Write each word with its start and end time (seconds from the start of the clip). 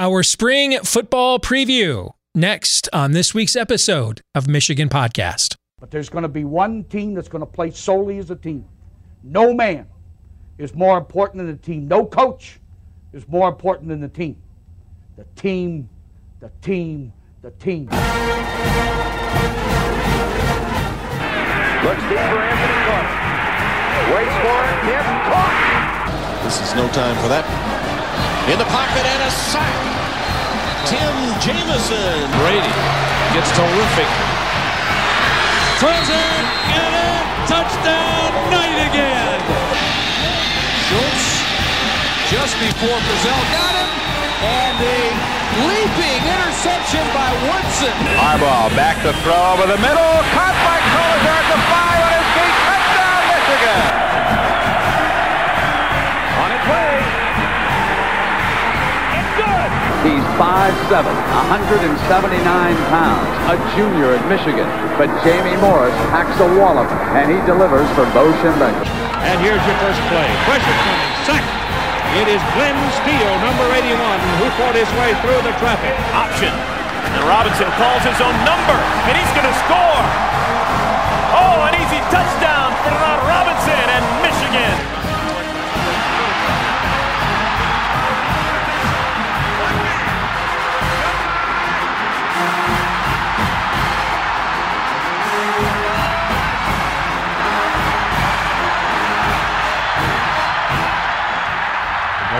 Our 0.00 0.22
spring 0.22 0.78
football 0.84 1.40
preview 1.40 2.12
next 2.32 2.88
on 2.92 3.10
this 3.10 3.34
week's 3.34 3.56
episode 3.56 4.20
of 4.32 4.46
Michigan 4.46 4.88
Podcast. 4.88 5.56
But 5.80 5.90
there's 5.90 6.08
going 6.08 6.22
to 6.22 6.28
be 6.28 6.44
one 6.44 6.84
team 6.84 7.14
that's 7.14 7.26
going 7.26 7.40
to 7.40 7.46
play 7.46 7.72
solely 7.72 8.18
as 8.18 8.30
a 8.30 8.36
team. 8.36 8.64
No 9.24 9.52
man 9.52 9.88
is 10.56 10.72
more 10.72 10.96
important 10.98 11.38
than 11.38 11.48
the 11.48 11.56
team. 11.56 11.88
No 11.88 12.06
coach 12.06 12.60
is 13.12 13.26
more 13.26 13.48
important 13.48 13.88
than 13.88 14.00
the 14.00 14.06
team. 14.08 14.40
The 15.16 15.24
team, 15.34 15.88
the 16.38 16.52
team, 16.62 17.12
the 17.42 17.50
team. 17.50 17.86
Looks 17.86 17.98
deep 22.06 22.22
for 22.22 22.38
Anthony 22.38 22.78
Clark. 22.86 23.08
Waits 24.14 24.36
for 24.46 24.62
it. 24.62 24.78
Hit. 24.86 25.02
Caught. 25.26 26.40
This 26.44 26.60
is 26.62 26.74
no 26.76 26.86
time 26.92 27.16
for 27.20 27.26
that. 27.26 27.67
In 28.48 28.56
the 28.56 28.64
pocket 28.72 29.04
and 29.04 29.22
a 29.28 29.32
sack. 29.52 29.76
Tim 30.88 31.12
Jamison. 31.36 32.24
Brady 32.40 32.72
gets 33.36 33.52
terrific. 33.52 34.08
Throws 35.76 36.08
it 36.08 36.44
and 36.72 36.92
a 36.96 37.12
touchdown 37.44 38.32
night 38.48 38.88
again. 38.88 39.36
Schultz 40.88 41.44
just 42.32 42.56
before 42.56 42.96
Brazil 42.96 43.36
got 43.52 43.74
him. 43.84 43.92
And 44.40 44.76
a 44.80 45.00
leaping 45.68 46.22
interception 46.24 47.04
by 47.12 47.28
Woodson. 47.52 47.92
Harbaugh 48.16 48.72
back 48.72 48.96
to 49.04 49.12
throw 49.20 49.60
over 49.60 49.68
the 49.68 49.76
middle. 49.76 50.12
Caught 50.32 50.56
by 50.64 50.80
Collier 50.88 51.36
at 51.36 51.46
the 51.52 51.60
five 51.68 52.00
on 52.00 52.12
his 52.16 52.28
feet. 52.32 52.56
Touchdown, 52.64 53.20
Michigan. 53.28 53.84
On 56.32 56.48
its 56.56 56.64
way. 56.64 57.17
5'7", 60.38 61.02
179 61.02 61.98
pounds, 62.94 63.28
a 63.50 63.58
junior 63.74 64.14
at 64.14 64.22
Michigan. 64.30 64.70
But 64.94 65.10
Jamie 65.26 65.58
Morris 65.58 65.94
packs 66.14 66.38
a 66.38 66.48
wallop, 66.54 66.86
and 67.18 67.26
he 67.26 67.42
delivers 67.42 67.90
for 67.98 68.06
Bo 68.14 68.30
Schembechler. 68.38 68.86
And 69.26 69.42
here's 69.42 69.58
your 69.66 69.78
first 69.82 69.98
play. 70.08 70.28
Pressure 70.46 70.78
coming. 70.86 71.10
Sack. 71.26 71.42
It 72.22 72.30
is 72.30 72.40
Glen 72.54 72.78
Steele, 73.02 73.34
number 73.44 73.66
81, 73.74 73.92
who 74.40 74.46
fought 74.56 74.78
his 74.78 74.88
way 74.96 75.12
through 75.20 75.42
the 75.42 75.52
traffic. 75.58 75.92
option. 76.14 76.54
And 76.54 77.22
Robinson 77.26 77.68
calls 77.74 78.00
his 78.06 78.16
own 78.22 78.36
number, 78.46 78.78
and 79.10 79.14
he's 79.18 79.32
going 79.34 79.44
to 79.44 79.56
score. 79.66 80.02
Oh, 81.34 81.66
an 81.66 81.74
easy 81.76 82.00
touchdown 82.14 82.72
for 82.86 82.94
Ron 82.94 83.20
Robinson 83.26 83.86
and 83.90 84.04
Michigan. 84.22 84.97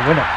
Win 0.09 0.17
it. 0.17 0.31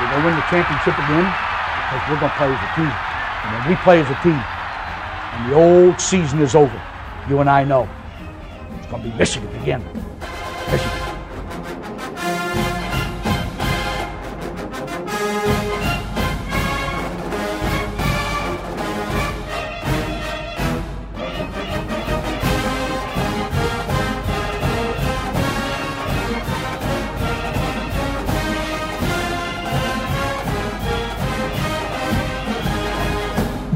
We're 0.00 0.10
going 0.10 0.22
to 0.22 0.26
win 0.26 0.34
the 0.34 0.46
championship 0.50 0.98
again 0.98 1.26
because 1.26 2.02
we're 2.10 2.18
going 2.18 2.32
to 2.32 2.38
play 2.38 2.50
as 2.50 2.58
a 2.58 2.70
team. 2.74 2.90
And 2.90 3.48
when 3.54 3.68
we 3.70 3.76
play 3.86 4.00
as 4.00 4.10
a 4.10 4.18
team 4.22 4.34
and 4.34 5.50
the 5.50 5.54
old 5.54 6.00
season 6.00 6.40
is 6.40 6.54
over, 6.54 6.82
you 7.28 7.38
and 7.38 7.48
I 7.48 7.62
know 7.64 7.88
it's 8.76 8.86
going 8.88 9.02
to 9.02 9.08
be 9.08 9.14
Michigan 9.16 9.54
again. 9.62 9.97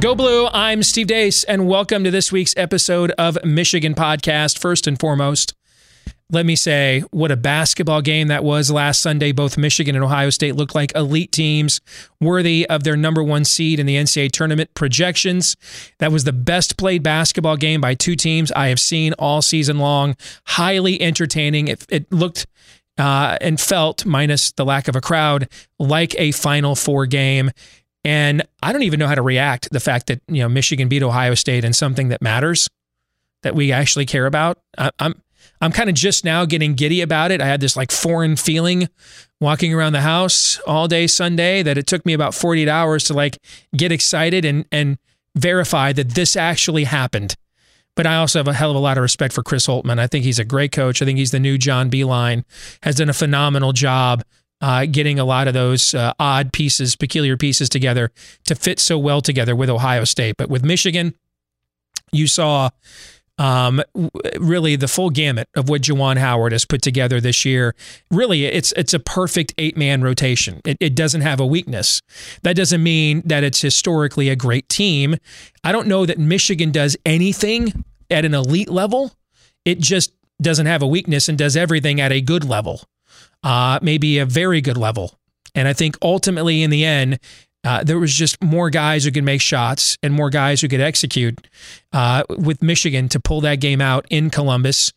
Go 0.03 0.17
Blue, 0.17 0.49
I'm 0.49 0.83
Steve 0.83 1.07
Deace, 1.07 1.45
and 1.47 1.69
welcome 1.69 2.03
to 2.03 2.11
this 2.11 2.33
week's 2.33 2.55
episode 2.57 3.13
of 3.13 3.39
Michigan 3.45 3.95
Podcast. 3.95 4.59
First 4.59 4.89
and 4.89 4.99
foremost, 4.99 5.55
let 6.29 6.45
me 6.45 6.57
say 6.57 7.05
what 7.13 7.31
a 7.31 7.37
basketball 7.37 8.03
game 8.03 8.27
that 8.27 8.43
was 8.43 8.69
last 8.69 9.01
Sunday. 9.01 9.31
Both 9.31 9.57
Michigan 9.57 9.95
and 9.95 10.05
Ohio 10.05 10.31
State 10.31 10.57
looked 10.57 10.75
like 10.75 10.93
elite 10.97 11.31
teams 11.31 11.81
worthy 12.21 12.69
of 12.69 12.83
their 12.83 12.97
number 12.97 13.23
one 13.23 13.45
seed 13.45 13.79
in 13.79 13.87
the 13.87 13.95
NCAA 13.95 14.33
tournament 14.33 14.75
projections. 14.75 15.57
That 16.01 16.11
was 16.11 16.25
the 16.25 16.33
best 16.33 16.77
played 16.77 17.05
basketball 17.05 17.57
game 17.57 17.81
by 17.81 17.95
two 17.95 18.17
teams 18.17 18.51
I 18.51 18.71
have 18.71 18.81
seen 18.81 19.13
all 19.21 19.41
season 19.41 19.79
long. 19.79 20.17
Highly 20.47 21.01
entertaining. 21.01 21.69
It, 21.69 21.87
it 21.89 22.11
looked 22.11 22.49
uh, 22.99 23.39
and 23.41 23.61
felt, 23.61 24.05
minus 24.05 24.51
the 24.51 24.65
lack 24.65 24.89
of 24.89 24.97
a 24.97 25.01
crowd, 25.01 25.49
like 25.79 26.15
a 26.19 26.33
Final 26.33 26.75
Four 26.75 27.07
game. 27.07 27.53
And 28.05 28.43
I 28.63 28.73
don't 28.73 28.83
even 28.83 28.99
know 28.99 29.07
how 29.07 29.15
to 29.15 29.23
react 29.23 29.71
the 29.71 29.81
fact 29.81 30.09
that 30.09 30.21
you 30.29 30.43
know 30.43 30.49
Michigan 30.49 30.89
beat 30.89 31.03
Ohio 31.03 31.35
State 31.35 31.65
in 31.65 31.73
something 31.73 32.09
that 32.09 32.21
matters, 32.21 32.69
that 33.43 33.55
we 33.55 33.71
actually 33.73 34.07
care 34.07 34.27
about. 34.27 34.59
I, 34.77 34.91
I'm 34.99 35.15
I'm 35.61 35.73
kind 35.73 35.89
of 35.89 35.95
just 35.95 36.25
now 36.25 36.45
getting 36.45 36.75
giddy 36.75 37.01
about 37.01 37.31
it. 37.31 37.41
I 37.41 37.47
had 37.47 37.61
this 37.61 37.77
like 37.77 37.93
foreign 37.93 38.37
feeling 38.37 38.89
walking 39.41 39.73
around 39.73 39.93
the 39.93 40.01
house 40.01 40.59
all 40.67 40.89
day 40.89 41.07
Sunday 41.07 41.63
that 41.63 41.79
it 41.79 41.87
took 41.87 42.05
me 42.05 42.13
about 42.13 42.35
48 42.35 42.69
hours 42.69 43.05
to 43.05 43.15
like 43.15 43.39
get 43.77 43.93
excited 43.93 44.45
and 44.45 44.65
and 44.73 44.99
verify 45.37 45.93
that 45.93 46.11
this 46.11 46.37
actually 46.37 46.85
happened. 46.85 47.37
But 47.95 48.07
I 48.07 48.17
also 48.17 48.39
have 48.39 48.49
a 48.49 48.55
hell 48.55 48.71
of 48.71 48.77
a 48.77 48.81
lot 48.81 48.97
of 48.97 49.03
respect 49.03 49.35
for 49.35 49.43
Chris 49.43 49.67
Holtmann. 49.67 49.99
I 49.99 50.07
think 50.07 50.25
he's 50.25 50.39
a 50.39 50.45
great 50.45 50.73
coach. 50.73 51.03
I 51.03 51.05
think 51.05 51.19
he's 51.19 51.31
the 51.31 51.39
new 51.39 51.59
John 51.59 51.91
Beilein. 51.91 52.45
Has 52.83 52.97
done 52.97 53.11
a 53.11 53.15
phenomenal 53.15 53.73
job 53.73 54.25
uh, 54.63 54.87
getting 54.87 55.19
a 55.19 55.25
lot 55.25 55.49
of 55.49 55.55
those 55.55 55.93
uh, 55.93 56.13
odd 56.21 56.53
pieces, 56.53 56.95
peculiar 56.95 57.37
pieces 57.37 57.69
together 57.69 58.13
to 58.45 58.55
fit 58.55 58.79
so 58.79 58.97
well 58.97 59.21
together 59.21 59.57
with 59.57 59.69
Ohio 59.69 60.05
State. 60.05 60.37
But 60.39 60.49
with 60.49 60.65
Michigan, 60.65 61.15
you 62.13 62.29
saw 62.29 62.71
um, 63.39 63.83
really 64.39 64.77
the 64.77 64.87
full 64.87 65.11
gamut 65.11 65.49
of 65.57 65.69
what 65.69 65.83
Juwan 65.83 66.17
Howard 66.17 66.53
has 66.53 66.65
put 66.65 66.81
together 66.81 67.21
this 67.21 67.45
year. 67.45 67.75
Really, 68.11 68.45
it's 68.45 68.73
it's 68.73 68.95
a 68.95 69.01
perfect 69.01 69.53
eight 69.59 69.77
man 69.77 70.01
rotation. 70.03 70.61
It, 70.65 70.77
it 70.79 70.95
doesn't 70.95 71.23
have 71.23 71.41
a 71.41 71.47
weakness. 71.47 72.01
That 72.43 72.55
doesn't 72.55 72.83
mean 72.83 73.23
that 73.25 73.43
it's 73.43 73.61
historically 73.61 74.29
a 74.29 74.37
great 74.37 74.69
team. 74.69 75.17
I 75.65 75.73
don't 75.73 75.89
know 75.89 76.07
that 76.07 76.19
Michigan 76.19 76.71
does 76.71 76.97
anything 77.05 77.85
at 78.11 78.25
an 78.25 78.35
elite 78.35 78.71
level. 78.71 79.13
It 79.65 79.81
just 79.81 80.13
doesn't 80.41 80.67
have 80.67 80.83
a 80.83 80.87
weakness 80.87 81.29
and 81.29 81.37
does 81.37 81.57
everything 81.57 82.01
at 82.01 82.13
a 82.13 82.21
good 82.21 82.45
level 82.45 82.83
uh, 83.43 83.79
maybe 83.83 84.19
a 84.19 84.27
very 84.27 84.61
good 84.61 84.77
level. 84.77 85.19
And 85.55 85.69
I 85.69 85.73
think 85.73 85.97
ultimately, 86.03 86.63
in 86.63 86.71
the 86.71 86.85
end, 86.85 87.19
uh, 87.65 87.85
there 87.85 87.99
was 87.99 88.15
just 88.15 88.43
more 88.43 88.71
guys 88.71 89.05
who 89.05 89.13
could 89.13 89.25
make 89.25 89.41
shots 89.41 89.97
and 90.03 90.13
more 90.13 90.31
guys 90.31 90.61
who 90.61 90.69
could 90.69 90.81
execute 90.81 91.47
uh, 91.93 92.25
with 92.29 92.63
Michigan 92.63 93.09
to 93.11 93.21
pull 93.21 93.41
that 93.43 93.57
game 93.57 93.81
out 93.81 94.07
in 94.11 94.31
Columbus. 94.31 94.93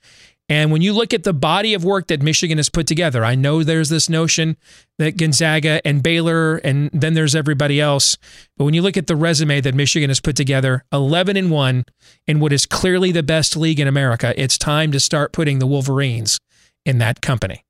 And 0.47 0.71
when 0.71 0.81
you 0.81 0.93
look 0.93 1.13
at 1.13 1.23
the 1.23 1.33
body 1.33 1.73
of 1.73 1.83
work 1.83 2.07
that 2.07 2.21
Michigan 2.21 2.57
has 2.57 2.69
put 2.69 2.85
together, 2.85 3.25
I 3.25 3.33
know 3.33 3.63
there's 3.63 3.89
this 3.89 4.09
notion 4.09 4.57
that 4.99 5.17
Gonzaga 5.17 5.81
and 5.85 6.03
Baylor, 6.03 6.57
and 6.57 6.91
then 6.93 7.15
there's 7.15 7.33
everybody 7.33 7.81
else. 7.81 8.15
But 8.55 8.65
when 8.65 8.75
you 8.75 8.83
look 8.83 8.95
at 8.95 9.07
the 9.07 9.15
resume 9.15 9.59
that 9.61 9.73
Michigan 9.73 10.09
has 10.11 10.19
put 10.19 10.35
together, 10.35 10.83
11 10.91 11.35
and 11.35 11.49
1 11.49 11.85
in 12.27 12.39
what 12.39 12.53
is 12.53 12.67
clearly 12.67 13.11
the 13.11 13.23
best 13.23 13.57
league 13.57 13.79
in 13.79 13.87
America, 13.87 14.33
it's 14.37 14.57
time 14.57 14.91
to 14.91 14.99
start 14.99 15.33
putting 15.33 15.57
the 15.57 15.67
Wolverines 15.67 16.37
in 16.85 16.99
that 16.99 17.21
company. 17.21 17.64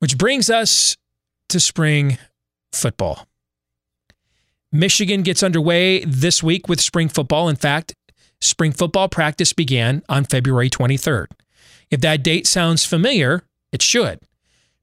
Which 0.00 0.18
brings 0.18 0.50
us 0.50 0.96
to 1.48 1.60
spring 1.60 2.18
football. 2.72 3.26
Michigan 4.72 5.22
gets 5.22 5.42
underway 5.42 6.04
this 6.04 6.42
week 6.42 6.68
with 6.68 6.80
spring 6.80 7.08
football. 7.08 7.48
In 7.48 7.56
fact, 7.56 7.94
spring 8.40 8.72
football 8.72 9.08
practice 9.08 9.52
began 9.52 10.02
on 10.08 10.24
February 10.24 10.68
23rd. 10.68 11.26
If 11.90 12.00
that 12.00 12.24
date 12.24 12.46
sounds 12.46 12.84
familiar, 12.84 13.44
it 13.72 13.82
should, 13.82 14.18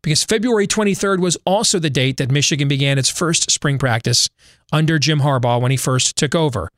because 0.02 0.24
February 0.24 0.66
23rd 0.66 1.20
was 1.20 1.38
also 1.46 1.78
the 1.78 1.90
date 1.90 2.18
that 2.18 2.32
Michigan 2.32 2.68
began 2.68 2.98
its 2.98 3.10
first 3.10 3.52
spring 3.52 3.78
practice 3.78 4.30
under 4.72 4.98
Jim 4.98 5.20
Harbaugh 5.20 5.62
when 5.62 5.72
he 5.72 5.78
first 5.78 6.16
took 6.16 6.36
over. 6.36 6.70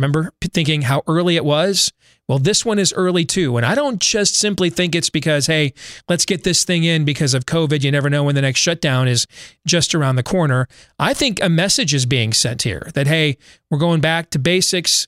Remember 0.00 0.32
thinking 0.40 0.82
how 0.82 1.02
early 1.06 1.36
it 1.36 1.44
was? 1.44 1.92
Well, 2.26 2.38
this 2.38 2.64
one 2.64 2.78
is 2.78 2.92
early 2.94 3.24
too. 3.24 3.56
And 3.56 3.66
I 3.66 3.74
don't 3.74 4.00
just 4.00 4.34
simply 4.34 4.70
think 4.70 4.94
it's 4.94 5.10
because, 5.10 5.46
hey, 5.46 5.74
let's 6.08 6.24
get 6.24 6.42
this 6.44 6.64
thing 6.64 6.84
in 6.84 7.04
because 7.04 7.34
of 7.34 7.44
COVID. 7.44 7.82
You 7.82 7.90
never 7.90 8.08
know 8.08 8.24
when 8.24 8.34
the 8.34 8.40
next 8.40 8.60
shutdown 8.60 9.08
is 9.08 9.26
just 9.66 9.94
around 9.94 10.16
the 10.16 10.22
corner. 10.22 10.68
I 10.98 11.12
think 11.12 11.42
a 11.42 11.48
message 11.48 11.92
is 11.92 12.06
being 12.06 12.32
sent 12.32 12.62
here 12.62 12.88
that, 12.94 13.08
hey, 13.08 13.36
we're 13.68 13.78
going 13.78 14.00
back 14.00 14.30
to 14.30 14.38
basics. 14.38 15.06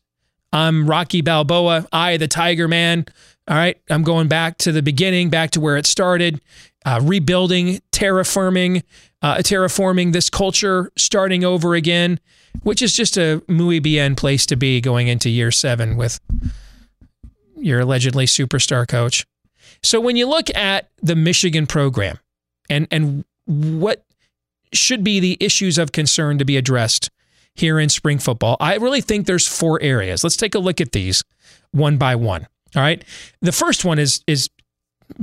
I'm 0.52 0.86
Rocky 0.86 1.22
Balboa, 1.22 1.86
I, 1.92 2.16
the 2.16 2.28
Tiger 2.28 2.68
Man. 2.68 3.06
All 3.48 3.56
right, 3.56 3.80
I'm 3.88 4.02
going 4.02 4.28
back 4.28 4.58
to 4.58 4.72
the 4.72 4.82
beginning, 4.82 5.30
back 5.30 5.52
to 5.52 5.60
where 5.60 5.76
it 5.76 5.86
started. 5.86 6.40
uh, 6.84 7.00
rebuilding, 7.02 7.80
terraforming, 7.92 8.82
uh, 9.22 9.36
terraforming 9.36 10.12
this 10.12 10.28
culture, 10.30 10.90
starting 10.96 11.44
over 11.44 11.74
again, 11.74 12.18
which 12.62 12.82
is 12.82 12.94
just 12.94 13.16
a 13.16 13.42
muy 13.48 13.78
bien 13.78 14.14
place 14.14 14.46
to 14.46 14.56
be 14.56 14.80
going 14.80 15.08
into 15.08 15.28
year 15.28 15.50
seven 15.50 15.96
with 15.96 16.20
your 17.56 17.80
allegedly 17.80 18.26
superstar 18.26 18.86
coach. 18.86 19.24
So 19.82 20.00
when 20.00 20.16
you 20.16 20.28
look 20.28 20.54
at 20.54 20.90
the 21.00 21.16
Michigan 21.16 21.66
program 21.66 22.18
and 22.68 22.86
and 22.90 23.24
what 23.46 24.04
should 24.72 25.04
be 25.04 25.20
the 25.20 25.36
issues 25.40 25.78
of 25.78 25.92
concern 25.92 26.38
to 26.38 26.44
be 26.44 26.56
addressed 26.56 27.10
here 27.54 27.78
in 27.78 27.88
spring 27.88 28.18
football, 28.18 28.56
I 28.60 28.76
really 28.76 29.00
think 29.00 29.26
there's 29.26 29.46
four 29.46 29.80
areas. 29.82 30.24
Let's 30.24 30.36
take 30.36 30.54
a 30.54 30.58
look 30.58 30.80
at 30.80 30.92
these 30.92 31.22
one 31.72 31.98
by 31.98 32.16
one. 32.16 32.46
All 32.74 32.82
right. 32.82 33.04
The 33.40 33.52
first 33.52 33.84
one 33.84 33.98
is 33.98 34.22
is 34.26 34.48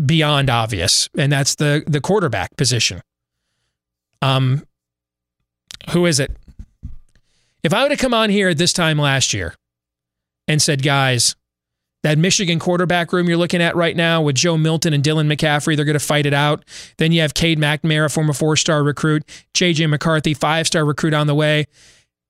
beyond 0.05 0.49
obvious, 0.49 1.09
and 1.17 1.31
that's 1.31 1.55
the 1.55 1.83
the 1.87 2.01
quarterback 2.01 2.55
position. 2.57 3.01
Um, 4.21 4.63
who 5.91 6.05
is 6.05 6.19
it? 6.19 6.35
If 7.63 7.73
I 7.73 7.81
would 7.83 7.91
have 7.91 7.99
come 7.99 8.13
on 8.13 8.29
here 8.29 8.49
at 8.49 8.57
this 8.57 8.73
time 8.73 8.97
last 8.97 9.33
year 9.33 9.53
and 10.47 10.61
said, 10.61 10.81
guys, 10.81 11.35
that 12.03 12.17
Michigan 12.17 12.59
quarterback 12.59 13.11
room 13.11 13.27
you're 13.27 13.37
looking 13.37 13.61
at 13.61 13.75
right 13.75 13.95
now 13.95 14.21
with 14.21 14.35
Joe 14.35 14.57
Milton 14.57 14.93
and 14.93 15.03
Dylan 15.03 15.31
McCaffrey, 15.31 15.75
they're 15.75 15.85
going 15.85 15.93
to 15.93 15.99
fight 15.99 16.25
it 16.25 16.33
out. 16.33 16.63
Then 16.97 17.11
you 17.11 17.21
have 17.21 17.33
Cade 17.33 17.59
McNamara, 17.59 18.11
former 18.13 18.33
four 18.33 18.55
star 18.55 18.83
recruit, 18.83 19.25
JJ 19.53 19.89
McCarthy, 19.89 20.33
five 20.33 20.67
star 20.67 20.85
recruit 20.85 21.13
on 21.13 21.27
the 21.27 21.35
way. 21.35 21.65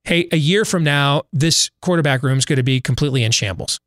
Hey, 0.06 0.28
a 0.32 0.38
year 0.38 0.66
from 0.66 0.84
now, 0.84 1.24
this 1.32 1.70
quarterback 1.82 2.24
room 2.24 2.38
is 2.38 2.46
going 2.46 2.58
to 2.58 2.64
be 2.64 2.82
completely 2.82 3.24
in 3.24 3.32
shambles. 3.32 3.80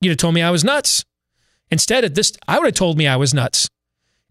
You'd 0.00 0.10
have 0.10 0.18
told 0.18 0.34
me 0.34 0.42
I 0.42 0.50
was 0.50 0.64
nuts. 0.64 1.04
Instead, 1.70 2.04
at 2.04 2.14
this, 2.14 2.32
I 2.46 2.58
would 2.58 2.66
have 2.66 2.74
told 2.74 2.96
me 2.96 3.06
I 3.06 3.16
was 3.16 3.34
nuts. 3.34 3.68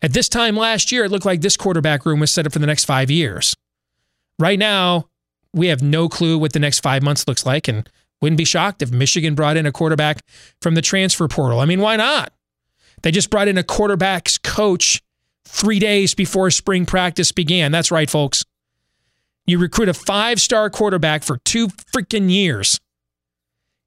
At 0.02 0.14
this 0.14 0.30
time 0.30 0.56
last 0.56 0.92
year, 0.92 1.04
it 1.04 1.12
looked 1.12 1.26
like 1.26 1.42
this 1.42 1.58
quarterback 1.58 2.06
room 2.06 2.20
was 2.20 2.32
set 2.32 2.46
up 2.46 2.54
for 2.54 2.60
the 2.60 2.68
next 2.68 2.86
five 2.86 3.12
years. 3.12 3.56
Right 4.40 4.58
now, 4.60 5.10
we 5.56 5.68
have 5.68 5.82
no 5.82 6.08
clue 6.10 6.38
what 6.38 6.54
the 6.54 6.60
next 6.60 6.82
five 6.82 7.02
months 7.02 7.28
looks 7.28 7.46
like, 7.46 7.68
and 7.68 7.90
wouldn't 8.22 8.38
be 8.38 8.46
shocked 8.46 8.82
if 8.82 8.92
Michigan 8.92 9.36
brought 9.36 9.58
in 9.58 9.66
a 9.66 9.72
quarterback 9.72 10.20
from 10.62 10.76
the 10.76 10.82
transfer 10.82 11.28
portal. 11.28 11.60
I 11.60 11.66
mean, 11.66 11.80
why 11.80 11.96
not? 11.96 12.34
They 13.02 13.12
just 13.12 13.30
brought 13.30 13.48
in 13.48 13.58
a 13.58 13.64
quarterback's 13.64 14.38
coach 14.38 15.02
three 15.46 15.80
days 15.80 16.14
before 16.14 16.52
spring 16.52 16.86
practice 16.86 17.32
began. 17.32 17.72
That's 17.72 17.92
right, 17.92 18.10
folks. 18.10 18.44
You 19.48 19.60
recruit 19.60 19.90
a 19.90 19.94
five 19.94 20.42
star 20.42 20.70
quarterback 20.70 21.24
for 21.24 21.38
two 21.46 21.68
freaking 21.68 22.30
years. 22.30 22.80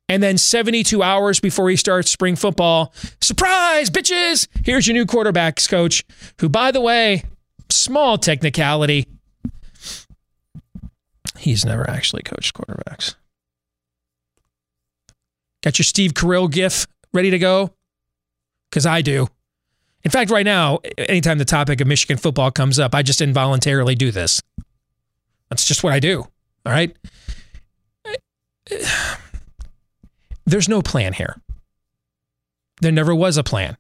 And 0.09 0.23
then 0.23 0.39
72 0.39 1.03
hours 1.03 1.39
before 1.39 1.69
he 1.69 1.77
starts 1.77 2.11
spring 2.11 2.35
football, 2.35 2.95
surprise, 3.21 3.91
bitches! 3.91 4.49
Here's 4.65 4.87
your 4.87 4.95
new 4.95 5.05
quarterbacks 5.05 5.69
coach, 5.69 6.03
who, 6.41 6.49
by 6.49 6.71
the 6.71 6.81
way, 6.81 7.25
small 7.69 8.17
technicality, 8.17 9.07
he's 11.39 11.65
never 11.65 11.89
actually 11.89 12.23
coached 12.23 12.55
quarterbacks. 12.55 13.15
Got 15.63 15.79
your 15.79 15.85
Steve 15.85 16.13
Carell 16.13 16.51
gif 16.51 16.87
ready 17.13 17.31
to 17.31 17.39
go? 17.39 17.73
Because 18.71 18.87
I 18.87 19.03
do. 19.03 19.29
In 20.05 20.11
fact, 20.11 20.31
right 20.31 20.45
now, 20.45 20.79
anytime 20.97 21.39
the 21.39 21.45
topic 21.45 21.81
of 21.81 21.89
Michigan 21.89 22.17
football 22.17 22.51
comes 22.51 22.79
up, 22.79 22.95
I 22.95 23.03
just 23.03 23.21
involuntarily 23.21 23.95
do 23.95 24.11
this. 24.11 24.41
That's 25.51 25.67
just 25.67 25.83
what 25.83 25.93
I 25.93 26.01
do. 26.01 26.27
All 26.65 26.73
right 26.73 26.97
there's 30.47 30.69
no 30.69 30.83
plan 30.83 31.13
here. 31.13 31.41
There 32.81 32.93
never 32.93 33.15
was 33.15 33.37
a 33.37 33.43
plan. 33.43 33.77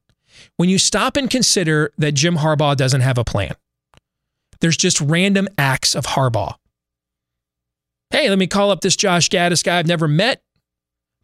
When 0.56 0.68
you 0.68 0.78
stop 0.78 1.16
and 1.16 1.30
consider 1.30 1.92
that 1.98 2.12
Jim 2.12 2.36
Harbaugh 2.36 2.76
doesn't 2.76 3.00
have 3.00 3.18
a 3.18 3.24
plan, 3.24 3.54
there's 4.60 4.76
just 4.76 5.00
random 5.00 5.48
acts 5.56 5.94
of 5.94 6.06
Harbaugh. 6.06 6.54
Hey, 8.10 8.28
let 8.28 8.38
me 8.38 8.46
call 8.46 8.70
up 8.70 8.80
this 8.80 8.96
Josh 8.96 9.28
Gattis 9.28 9.62
guy 9.62 9.78
I've 9.78 9.86
never 9.86 10.08
met, 10.08 10.42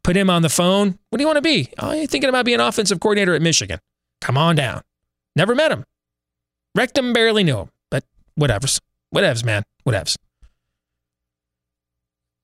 put 0.02 0.16
him 0.16 0.28
on 0.28 0.42
the 0.42 0.50
phone. 0.50 0.98
What 1.08 1.18
do 1.18 1.22
you 1.22 1.26
want 1.26 1.38
to 1.38 1.42
be? 1.42 1.70
Oh, 1.78 1.92
you're 1.92 2.06
thinking 2.06 2.28
about 2.28 2.44
being 2.44 2.60
offensive 2.60 3.00
coordinator 3.00 3.34
at 3.34 3.42
Michigan. 3.42 3.78
Come 4.20 4.36
on 4.36 4.56
down. 4.56 4.82
Never 5.34 5.54
met 5.54 5.72
him. 5.72 5.84
Wrecked 6.74 6.98
him, 6.98 7.12
barely 7.12 7.42
knew 7.42 7.58
him, 7.58 7.70
but 7.90 8.04
whatevers. 8.38 8.80
Whatevs, 9.14 9.44
man. 9.44 9.62
Whatevs. 9.86 10.16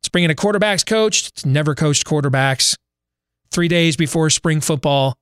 It's 0.01 0.09
bringing 0.11 0.31
a 0.31 0.35
quarterbacks 0.35 0.87
coach. 0.87 1.29
It's 1.29 1.45
never 1.45 1.75
coached 1.75 2.07
quarterbacks 2.07 2.77
three 3.51 3.69
days 3.69 3.97
before 3.97 4.31
spring 4.31 4.61
football 4.61 5.19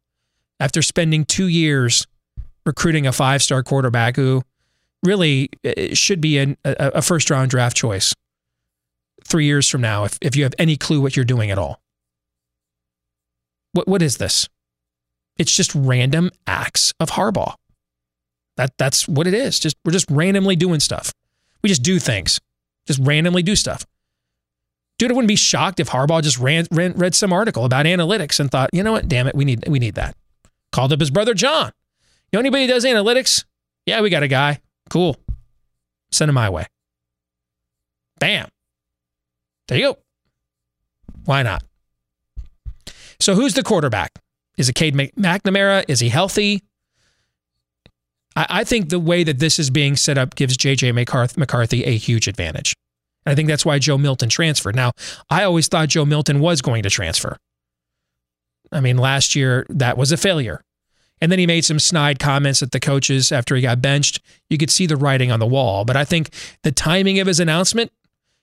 after 0.61 0.83
spending 0.83 1.25
two 1.25 1.49
years 1.49 2.07
recruiting 2.67 3.07
a 3.07 3.13
five 3.13 3.43
star 3.43 3.63
quarterback 3.63 4.17
who 4.17 4.43
really 5.03 5.49
uh, 5.65 5.95
should 5.95 6.21
be 6.21 6.39
an, 6.39 6.57
a, 6.65 6.93
a 6.95 7.03
first 7.03 7.31
round 7.31 7.51
draft 7.51 7.77
choice 7.77 8.15
three 9.25 9.47
years 9.47 9.69
from 9.69 9.81
now 9.81 10.05
if, 10.05 10.19
if 10.21 10.37
you 10.37 10.43
have 10.45 10.55
any 10.59 10.77
clue 10.77 11.01
what 11.01 11.17
you're 11.17 11.25
doing 11.25 11.51
at 11.51 11.59
all. 11.59 11.81
What, 13.73 13.87
what 13.89 14.03
is 14.03 14.17
this? 14.17 14.49
It's 15.37 15.55
just 15.55 15.75
random 15.75 16.31
acts 16.47 16.93
of 16.99 17.11
Harbaugh. 17.11 17.55
That, 18.57 18.77
that's 18.77 19.07
what 19.07 19.27
it 19.27 19.35
is. 19.35 19.61
Just 19.61 19.77
we're 19.85 19.93
just 19.93 20.11
randomly 20.11 20.57
doing 20.57 20.81
stuff. 20.81 21.13
We 21.63 21.69
just 21.69 21.83
do 21.83 21.99
things. 21.99 22.41
Just 22.87 22.99
randomly 23.03 23.43
do 23.43 23.55
stuff. 23.55 23.87
Dude, 24.99 25.13
I 25.13 25.15
wouldn't 25.15 25.29
be 25.29 25.37
shocked 25.37 25.79
if 25.79 25.91
Harbaugh 25.91 26.23
just 26.23 26.39
ran, 26.39 26.67
ran, 26.73 26.93
read 26.95 27.15
some 27.15 27.33
article 27.33 27.65
about 27.65 27.87
analytics 27.87 28.41
and 28.41 28.51
thought, 28.51 28.71
you 28.73 28.83
know 28.83 28.91
what, 28.91 29.07
damn 29.07 29.29
it, 29.29 29.35
we 29.35 29.45
need 29.45 29.65
we 29.69 29.79
need 29.79 29.95
that. 29.95 30.17
Called 30.73 30.93
up 30.93 30.99
his 30.99 31.11
brother 31.11 31.35
John. 31.35 31.71
You 32.33 32.37
know 32.37 32.41
anybody 32.41 32.67
does 32.67 32.85
analytics? 32.85 33.45
Yeah, 33.87 34.01
we 34.01 34.11
got 34.11 34.25
a 34.25 34.29
guy. 34.29 34.61
Cool. 34.91 35.17
Send 36.11 36.29
him 36.29 36.35
my 36.35 36.51
way. 36.51 36.67
Bam. 38.19 38.49
There 39.69 39.79
you 39.79 39.93
go. 39.93 39.99
Why 41.25 41.43
not? 41.43 41.63
So 43.21 43.35
who's 43.35 43.55
the 43.55 43.63
quarterback? 43.63 44.19
Is 44.57 44.69
it 44.69 44.75
Cade 44.75 44.95
McNamara? 44.95 45.85
Is 45.89 46.01
he 46.01 46.09
healthy? 46.09 46.63
I, 48.35 48.47
I 48.49 48.65
think 48.65 48.89
the 48.89 48.99
way 48.99 49.25
that 49.25 49.39
this 49.39 49.59
is 49.59 49.71
being 49.71 49.97
set 49.97 50.19
up 50.19 50.35
gives 50.35 50.57
JJ 50.57 50.95
McCarthy 51.37 51.85
a 51.85 51.97
huge 51.97 52.29
advantage. 52.29 52.75
I 53.27 53.35
think 53.35 53.49
that's 53.49 53.67
why 53.67 53.79
Joe 53.79 53.99
Milton 53.99 54.29
transferred. 54.29 54.75
Now, 54.75 54.93
I 55.29 55.45
always 55.45 55.69
thought 55.69 55.89
Joe 55.91 56.07
Milton 56.07 56.41
was 56.41 56.63
going 56.63 56.83
to 56.85 56.91
transfer. 56.91 57.37
I 58.73 58.81
mean, 58.81 58.97
last 58.97 59.35
year 59.35 59.67
that 59.69 59.99
was 59.99 60.13
a 60.13 60.17
failure. 60.17 60.63
And 61.21 61.33
then 61.33 61.39
he 61.39 61.47
made 61.47 61.65
some 61.65 61.81
snide 61.81 62.19
comments 62.19 62.63
at 62.63 62.71
the 62.71 62.81
coaches 62.81 63.33
after 63.33 63.57
he 63.57 63.63
got 63.63 63.83
benched. 63.83 64.21
You 64.49 64.57
could 64.57 64.71
see 64.71 64.87
the 64.87 64.97
writing 64.97 65.33
on 65.33 65.41
the 65.41 65.47
wall. 65.47 65.85
But 65.85 65.97
I 65.97 66.05
think 66.05 66.31
the 66.63 66.73
timing 66.73 67.19
of 67.19 67.27
his 67.27 67.41
announcement, 67.41 67.91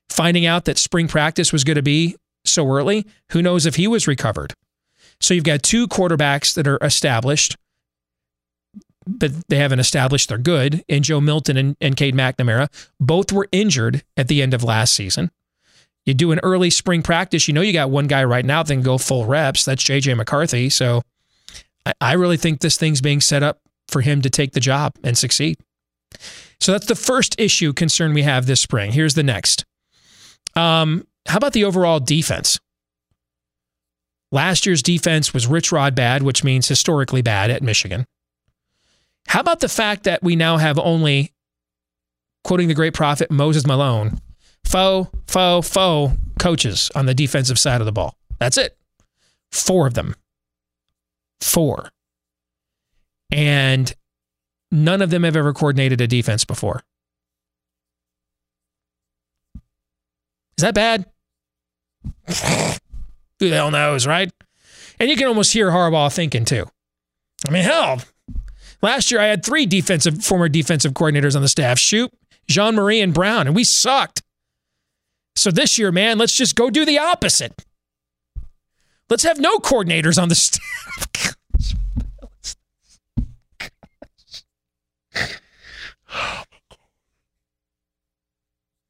finding 0.10 0.46
out 0.46 0.66
that 0.66 0.78
spring 0.78 1.08
practice 1.08 1.52
was 1.52 1.64
going 1.64 1.76
to 1.76 1.84
be 1.84 2.16
so 2.44 2.68
early, 2.68 3.06
who 3.32 3.42
knows 3.42 3.66
if 3.66 3.76
he 3.76 3.88
was 3.88 4.08
recovered. 4.08 4.54
So 5.20 5.34
you've 5.34 5.44
got 5.44 5.64
two 5.64 5.88
quarterbacks 5.88 6.54
that 6.56 6.68
are 6.68 6.78
established 6.82 7.58
but 9.08 9.32
they 9.50 9.58
haven't 9.58 9.80
established 9.80 10.30
they're 10.30 10.38
good. 10.38 10.84
And 10.90 11.04
Joe 11.04 11.22
Milton 11.22 11.58
and, 11.58 11.78
and 11.80 11.96
Cade 11.96 12.16
McNamara 12.16 12.70
both 13.00 13.32
were 13.32 13.48
injured 13.52 14.04
at 14.18 14.28
the 14.28 14.42
end 14.42 14.54
of 14.54 14.64
last 14.64 14.94
season. 14.94 15.32
You 16.06 16.14
do 16.14 16.32
an 16.32 16.40
early 16.44 16.70
spring 16.70 17.02
practice, 17.02 17.48
you 17.48 17.54
know 17.54 17.62
you 17.62 17.74
got 17.74 17.90
one 17.90 18.08
guy 18.08 18.24
right 18.24 18.46
now 18.46 18.62
that 18.62 18.74
can 18.74 18.84
go 18.84 18.98
full 18.98 19.26
reps. 19.26 19.66
That's 19.66 19.84
JJ 19.84 20.16
McCarthy. 20.18 20.70
So 20.70 21.02
I, 21.86 21.94
I 22.00 22.14
really 22.14 22.38
think 22.38 22.60
this 22.60 22.78
thing's 22.78 23.02
being 23.02 23.22
set 23.22 23.44
up 23.44 23.60
for 23.88 24.02
him 24.02 24.22
to 24.22 24.30
take 24.30 24.54
the 24.54 24.60
job 24.60 24.96
and 25.04 25.18
succeed. 25.18 25.58
So 26.60 26.72
that's 26.72 26.86
the 26.86 26.96
first 26.96 27.40
issue 27.40 27.74
concern 27.74 28.14
we 28.14 28.24
have 28.24 28.46
this 28.46 28.62
spring. 28.62 28.92
Here's 28.92 29.16
the 29.16 29.24
next. 29.24 29.66
Um, 30.56 31.06
how 31.28 31.38
about 31.38 31.54
the 31.54 31.66
overall 31.66 32.00
defense? 32.00 32.60
Last 34.32 34.66
year's 34.66 34.82
defense 34.82 35.34
was 35.34 35.48
Rich 35.48 35.72
Rod 35.72 35.96
bad, 35.96 36.24
which 36.24 36.44
means 36.44 36.68
historically 36.68 37.22
bad 37.22 37.50
at 37.50 37.64
Michigan. 37.64 38.06
How 39.28 39.40
about 39.40 39.60
the 39.60 39.70
fact 39.70 40.04
that 40.04 40.24
we 40.24 40.36
now 40.36 40.58
have 40.58 40.78
only, 40.78 41.32
quoting 42.44 42.68
the 42.68 42.74
great 42.74 42.94
prophet 42.94 43.32
Moses 43.32 43.66
Malone, 43.66 44.20
foe, 44.64 45.10
foe, 45.28 45.62
foe 45.62 46.14
coaches 46.40 46.92
on 46.96 47.06
the 47.06 47.14
defensive 47.14 47.58
side 47.58 47.82
of 47.82 47.86
the 47.86 47.92
ball? 47.92 48.16
That's 48.40 48.58
it. 48.58 48.78
Four 49.52 49.88
of 49.88 49.94
them. 49.94 50.16
Four. 51.40 51.90
And 53.32 53.94
none 54.72 55.02
of 55.02 55.10
them 55.10 55.24
have 55.24 55.36
ever 55.36 55.54
coordinated 55.54 56.02
a 56.02 56.08
defense 56.08 56.46
before. 56.46 56.84
Is 60.58 60.62
that 60.62 60.74
bad? 60.74 61.06
Who 62.28 63.50
the 63.50 63.56
hell 63.56 63.72
knows, 63.72 64.08
right? 64.08 64.32
And 65.00 65.10
you 65.10 65.18
can 65.18 65.28
almost 65.28 65.52
hear 65.52 65.70
Harbaugh 65.72 66.14
thinking 66.14 66.46
too. 66.46 66.66
I 67.48 67.52
mean, 67.52 67.64
hell, 67.64 68.02
Last 68.86 69.10
year, 69.10 69.20
I 69.20 69.26
had 69.26 69.44
three 69.44 69.66
defensive 69.66 70.24
former 70.24 70.48
defensive 70.48 70.94
coordinators 70.94 71.36
on 71.36 71.42
the 71.42 71.48
staff: 71.48 71.80
Shoop, 71.80 72.12
Jean-Mary, 72.48 73.02
and 73.02 73.16
Brown, 73.16 73.48
and 73.48 73.56
we 73.56 73.64
sucked. 73.64 74.22
So 75.36 75.50
this 75.50 75.80
year, 75.80 75.92
man, 75.92 76.20
let's 76.20 76.38
just 76.38 76.56
go 76.56 76.70
do 76.70 76.86
the 76.86 77.00
opposite. 77.00 77.66
Let's 79.10 79.24
have 79.24 79.40
no 79.40 79.58
coordinators 79.58 80.22
on 80.22 80.30
the 80.30 80.36
staff. 80.36 81.36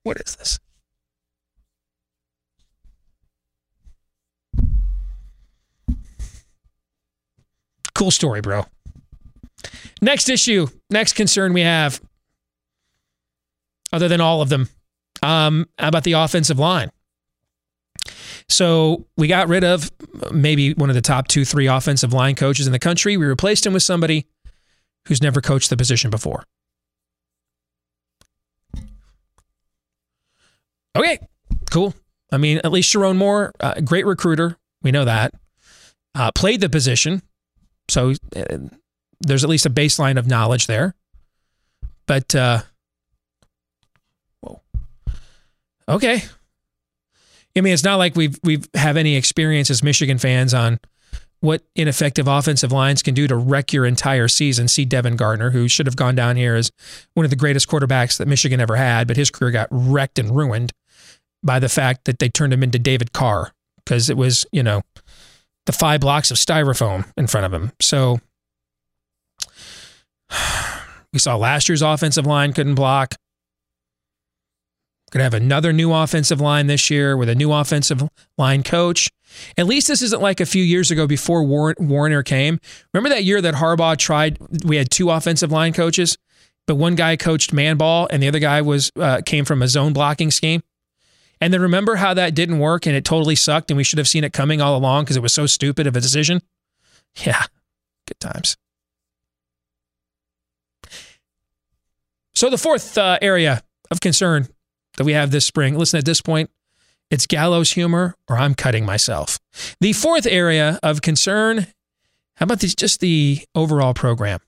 What 0.03 0.17
is 0.17 0.36
this? 0.36 0.60
Cool 7.95 8.11
story, 8.11 8.41
bro. 8.41 8.65
Next 10.01 10.29
issue, 10.29 10.67
next 10.89 11.13
concern 11.13 11.53
we 11.53 11.61
have, 11.61 12.01
other 13.91 14.07
than 14.07 14.21
all 14.21 14.41
of 14.41 14.49
them, 14.49 14.69
um, 15.23 15.67
about 15.79 16.03
the 16.03 16.11
offensive 16.11 16.59
line? 16.59 16.91
So 18.47 19.07
we 19.17 19.27
got 19.27 19.47
rid 19.47 19.63
of 19.63 19.91
maybe 20.31 20.73
one 20.73 20.89
of 20.89 20.95
the 20.95 21.01
top 21.01 21.27
two, 21.27 21.45
three 21.45 21.67
offensive 21.67 22.13
line 22.13 22.35
coaches 22.35 22.67
in 22.67 22.73
the 22.73 22.79
country. 22.79 23.17
We 23.17 23.25
replaced 23.25 23.65
him 23.65 23.73
with 23.73 23.83
somebody 23.83 24.27
who's 25.07 25.21
never 25.21 25.41
coached 25.41 25.69
the 25.69 25.77
position 25.77 26.11
before. 26.11 26.43
Okay, 30.95 31.19
cool. 31.71 31.93
I 32.31 32.37
mean, 32.37 32.59
at 32.63 32.71
least 32.71 32.93
Sherrone 32.93 33.17
Moore, 33.17 33.51
uh, 33.59 33.81
great 33.81 34.05
recruiter. 34.05 34.57
We 34.81 34.91
know 34.91 35.05
that. 35.05 35.33
Uh, 36.13 36.31
played 36.31 36.61
the 36.61 36.69
position. 36.69 37.21
So 37.89 38.13
uh, 38.35 38.57
there's 39.19 39.43
at 39.43 39.49
least 39.49 39.65
a 39.65 39.69
baseline 39.69 40.17
of 40.17 40.27
knowledge 40.27 40.67
there. 40.67 40.95
But, 42.07 42.35
uh, 42.35 42.61
whoa. 44.41 44.61
Okay. 45.87 46.23
I 47.57 47.61
mean, 47.61 47.73
it's 47.73 47.83
not 47.83 47.95
like 47.97 48.15
we've 48.15 48.37
we've 48.43 48.67
have 48.73 48.97
any 48.97 49.15
experience 49.15 49.69
as 49.69 49.81
Michigan 49.81 50.17
fans 50.17 50.53
on 50.53 50.79
what 51.39 51.61
ineffective 51.75 52.27
offensive 52.27 52.71
lines 52.71 53.01
can 53.01 53.13
do 53.13 53.27
to 53.27 53.35
wreck 53.35 53.71
your 53.71 53.85
entire 53.85 54.27
season. 54.27 54.67
See 54.67 54.83
Devin 54.83 55.15
Gardner, 55.15 55.51
who 55.51 55.67
should 55.67 55.85
have 55.85 55.95
gone 55.95 56.15
down 56.15 56.35
here 56.35 56.55
as 56.55 56.71
one 57.13 57.23
of 57.23 57.29
the 57.29 57.35
greatest 57.35 57.69
quarterbacks 57.69 58.17
that 58.17 58.27
Michigan 58.27 58.59
ever 58.59 58.75
had, 58.75 59.07
but 59.07 59.15
his 59.15 59.29
career 59.29 59.51
got 59.51 59.67
wrecked 59.71 60.19
and 60.19 60.35
ruined 60.35 60.73
by 61.43 61.59
the 61.59 61.69
fact 61.69 62.05
that 62.05 62.19
they 62.19 62.29
turned 62.29 62.51
him 62.51 62.63
into 62.63 62.79
David 62.79 63.13
Carr 63.13 63.53
because 63.77 64.09
it 64.09 64.17
was, 64.17 64.45
you 64.51 64.63
know, 64.63 64.81
the 65.65 65.72
five 65.72 66.00
blocks 66.01 66.31
of 66.31 66.38
styrofoam 66.38 67.12
in 67.17 67.27
front 67.27 67.45
of 67.45 67.53
him. 67.53 67.72
So 67.81 68.19
we 71.13 71.19
saw 71.19 71.36
last 71.36 71.69
year's 71.69 71.81
offensive 71.81 72.25
line 72.25 72.53
couldn't 72.53 72.75
block. 72.75 73.15
Going 75.12 75.19
to 75.19 75.24
have 75.24 75.34
another 75.34 75.72
new 75.72 75.93
offensive 75.93 76.41
line 76.41 76.67
this 76.67 76.89
year 76.89 77.15
with 77.15 77.29
a 77.29 77.36
new 77.36 77.53
offensive 77.53 78.03
line 78.38 78.63
coach. 78.63 79.10
At 79.57 79.65
least 79.65 79.88
this 79.88 80.01
isn't 80.01 80.22
like 80.22 80.41
a 80.41 80.45
few 80.45 80.63
years 80.63 80.91
ago 80.91 81.07
before 81.07 81.43
Warinner 81.43 82.22
came. 82.25 82.60
Remember 82.93 83.10
that 83.15 83.24
year 83.24 83.39
that 83.41 83.53
Harbaugh 83.53 83.98
tried? 83.98 84.39
We 84.65 84.75
had 84.75 84.89
two 84.89 85.10
offensive 85.12 85.53
line 85.53 85.72
coaches, 85.72 86.17
but 86.67 86.75
one 86.75 86.95
guy 86.95 87.15
coached 87.15 87.53
man 87.53 87.77
ball 87.77 88.10
and 88.12 88.22
the 88.22 88.27
other 88.27 88.39
guy 88.39 88.62
was 88.62 88.91
uh, 89.00 89.22
came 89.25 89.45
from 89.45 89.62
a 89.62 89.69
zone 89.69 89.93
blocking 89.93 90.31
scheme. 90.31 90.62
And 91.41 91.53
then 91.53 91.61
remember 91.61 91.95
how 91.95 92.13
that 92.13 92.33
didn't 92.33 92.59
work 92.59 92.85
and 92.85 92.95
it 92.95 93.05
totally 93.05 93.35
sucked 93.35 93.69
and 93.69 93.77
we 93.77 93.83
should 93.83 93.99
have 93.99 94.07
seen 94.07 94.23
it 94.23 94.33
coming 94.33 94.61
all 94.61 94.77
along 94.77 95.03
because 95.03 95.17
it 95.17 95.23
was 95.23 95.33
so 95.33 95.45
stupid 95.45 95.87
of 95.87 95.95
a 95.95 96.01
decision? 96.01 96.41
Yeah, 97.23 97.43
good 98.07 98.19
times. 98.19 98.57
So 102.33 102.49
the 102.49 102.57
fourth 102.57 102.97
uh, 102.97 103.17
area 103.21 103.63
of 103.89 104.01
concern 104.01 104.47
that 104.97 105.05
we 105.05 105.13
have 105.13 105.31
this 105.31 105.45
spring, 105.45 105.77
listen, 105.77 105.97
at 105.97 106.05
this 106.05 106.21
point, 106.21 106.49
it's 107.09 107.27
gallows 107.27 107.71
humor 107.71 108.15
or 108.27 108.37
I'm 108.37 108.55
cutting 108.55 108.85
myself. 108.85 109.39
The 109.79 109.93
fourth 109.93 110.25
area 110.25 110.79
of 110.83 111.01
concern, 111.01 111.67
how 112.35 112.43
about 112.43 112.59
this, 112.59 112.75
just 112.75 112.99
the 112.99 113.39
overall 113.53 113.93
program? 113.93 114.39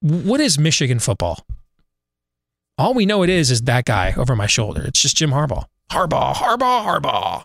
What 0.00 0.40
is 0.40 0.58
Michigan 0.58 0.98
football? 0.98 1.46
All 2.78 2.94
we 2.94 3.06
know 3.06 3.22
it 3.22 3.30
is 3.30 3.50
is 3.50 3.62
that 3.62 3.84
guy 3.84 4.14
over 4.16 4.34
my 4.34 4.46
shoulder. 4.46 4.82
It's 4.82 5.00
just 5.00 5.16
Jim 5.16 5.30
Harbaugh. 5.30 5.66
Harbaugh, 5.90 6.34
Harbaugh, 6.34 6.84
Harbaugh. 6.84 7.44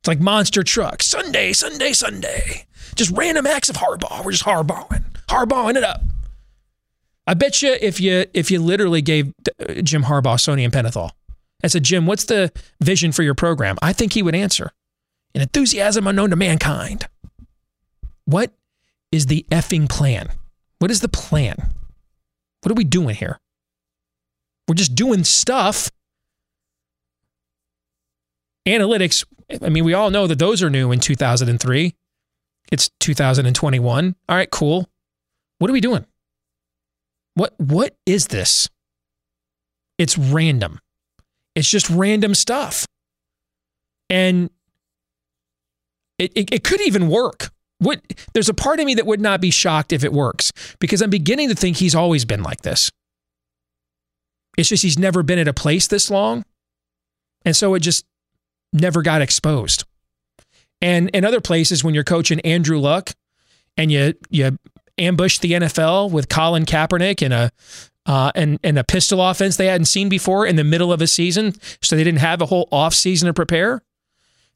It's 0.00 0.08
like 0.08 0.20
monster 0.20 0.62
truck. 0.62 1.02
Sunday, 1.02 1.52
Sunday, 1.52 1.92
Sunday. 1.92 2.66
Just 2.94 3.10
random 3.16 3.46
acts 3.46 3.68
of 3.68 3.76
Harbaugh. 3.76 4.24
We're 4.24 4.32
just 4.32 4.44
Harbaughing, 4.44 5.04
Harbaughing 5.28 5.76
it 5.76 5.84
up. 5.84 6.02
I 7.26 7.34
bet 7.34 7.62
you 7.62 7.76
if 7.80 8.00
you 8.00 8.24
if 8.32 8.50
you 8.50 8.60
literally 8.60 9.02
gave 9.02 9.32
uh, 9.60 9.74
Jim 9.82 10.04
Harbaugh 10.04 10.40
sodium 10.40 10.72
pentothal 10.72 11.10
and 11.62 11.70
said, 11.70 11.84
Jim, 11.84 12.06
what's 12.06 12.24
the 12.24 12.50
vision 12.80 13.12
for 13.12 13.22
your 13.22 13.34
program? 13.34 13.76
I 13.82 13.92
think 13.92 14.14
he 14.14 14.22
would 14.22 14.34
answer, 14.34 14.72
an 15.34 15.42
enthusiasm 15.42 16.06
unknown 16.06 16.30
to 16.30 16.36
mankind. 16.36 17.06
What 18.24 18.52
is 19.12 19.26
the 19.26 19.44
effing 19.50 19.88
plan? 19.88 20.30
What 20.78 20.90
is 20.90 21.00
the 21.00 21.08
plan? 21.08 21.74
What 22.62 22.72
are 22.72 22.74
we 22.74 22.84
doing 22.84 23.16
here? 23.16 23.38
We're 24.70 24.74
just 24.74 24.94
doing 24.94 25.24
stuff. 25.24 25.90
Analytics, 28.68 29.24
I 29.60 29.68
mean, 29.68 29.82
we 29.82 29.94
all 29.94 30.10
know 30.10 30.28
that 30.28 30.38
those 30.38 30.62
are 30.62 30.70
new 30.70 30.92
in 30.92 31.00
2003. 31.00 31.92
It's 32.70 32.88
2021. 33.00 34.14
All 34.28 34.36
right, 34.36 34.48
cool. 34.48 34.88
What 35.58 35.70
are 35.70 35.72
we 35.72 35.80
doing? 35.80 36.06
What 37.34 37.52
what 37.58 37.96
is 38.06 38.28
this? 38.28 38.68
It's 39.98 40.16
random. 40.16 40.78
It's 41.56 41.68
just 41.68 41.90
random 41.90 42.36
stuff. 42.36 42.86
And 44.08 44.50
it, 46.16 46.30
it, 46.36 46.54
it 46.54 46.62
could 46.62 46.80
even 46.82 47.08
work. 47.08 47.50
What 47.78 48.02
there's 48.34 48.48
a 48.48 48.54
part 48.54 48.78
of 48.78 48.86
me 48.86 48.94
that 48.94 49.06
would 49.06 49.20
not 49.20 49.40
be 49.40 49.50
shocked 49.50 49.92
if 49.92 50.04
it 50.04 50.12
works 50.12 50.52
because 50.78 51.02
I'm 51.02 51.10
beginning 51.10 51.48
to 51.48 51.56
think 51.56 51.78
he's 51.78 51.96
always 51.96 52.24
been 52.24 52.44
like 52.44 52.60
this. 52.60 52.88
It's 54.56 54.68
just 54.68 54.82
he's 54.82 54.98
never 54.98 55.22
been 55.22 55.38
at 55.38 55.48
a 55.48 55.54
place 55.54 55.86
this 55.86 56.10
long. 56.10 56.44
And 57.44 57.56
so 57.56 57.74
it 57.74 57.80
just 57.80 58.04
never 58.72 59.02
got 59.02 59.22
exposed. 59.22 59.84
And 60.80 61.10
in 61.10 61.24
other 61.24 61.40
places, 61.40 61.84
when 61.84 61.94
you're 61.94 62.04
coaching 62.04 62.40
Andrew 62.40 62.78
Luck 62.78 63.12
and 63.76 63.90
you 63.92 64.14
you 64.30 64.58
ambush 64.98 65.38
the 65.38 65.52
NFL 65.52 66.10
with 66.10 66.28
Colin 66.28 66.64
Kaepernick 66.64 67.22
and 67.22 67.34
a 67.34 67.50
uh, 68.06 68.32
and 68.34 68.58
and 68.62 68.78
a 68.78 68.84
pistol 68.84 69.22
offense 69.22 69.56
they 69.56 69.66
hadn't 69.66 69.86
seen 69.86 70.08
before 70.08 70.46
in 70.46 70.56
the 70.56 70.64
middle 70.64 70.92
of 70.92 71.02
a 71.02 71.06
season, 71.06 71.54
so 71.82 71.96
they 71.96 72.04
didn't 72.04 72.20
have 72.20 72.40
a 72.40 72.46
whole 72.46 72.68
off 72.72 72.94
season 72.94 73.26
to 73.26 73.34
prepare. 73.34 73.82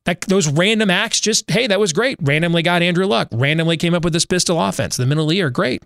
That 0.04 0.22
those 0.22 0.48
random 0.48 0.90
acts, 0.90 1.20
just 1.20 1.50
hey, 1.50 1.66
that 1.66 1.80
was 1.80 1.92
great. 1.92 2.18
Randomly 2.20 2.62
got 2.62 2.82
Andrew 2.82 3.06
Luck. 3.06 3.28
Randomly 3.32 3.76
came 3.76 3.94
up 3.94 4.04
with 4.04 4.12
this 4.12 4.26
pistol 4.26 4.60
offense. 4.60 4.96
The 4.96 5.06
middle 5.06 5.24
of 5.24 5.30
the 5.30 5.36
year, 5.36 5.50
great. 5.50 5.82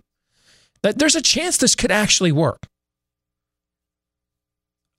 That 0.83 0.97
there's 0.97 1.15
a 1.15 1.21
chance 1.21 1.57
this 1.57 1.75
could 1.75 1.91
actually 1.91 2.31
work. 2.31 2.67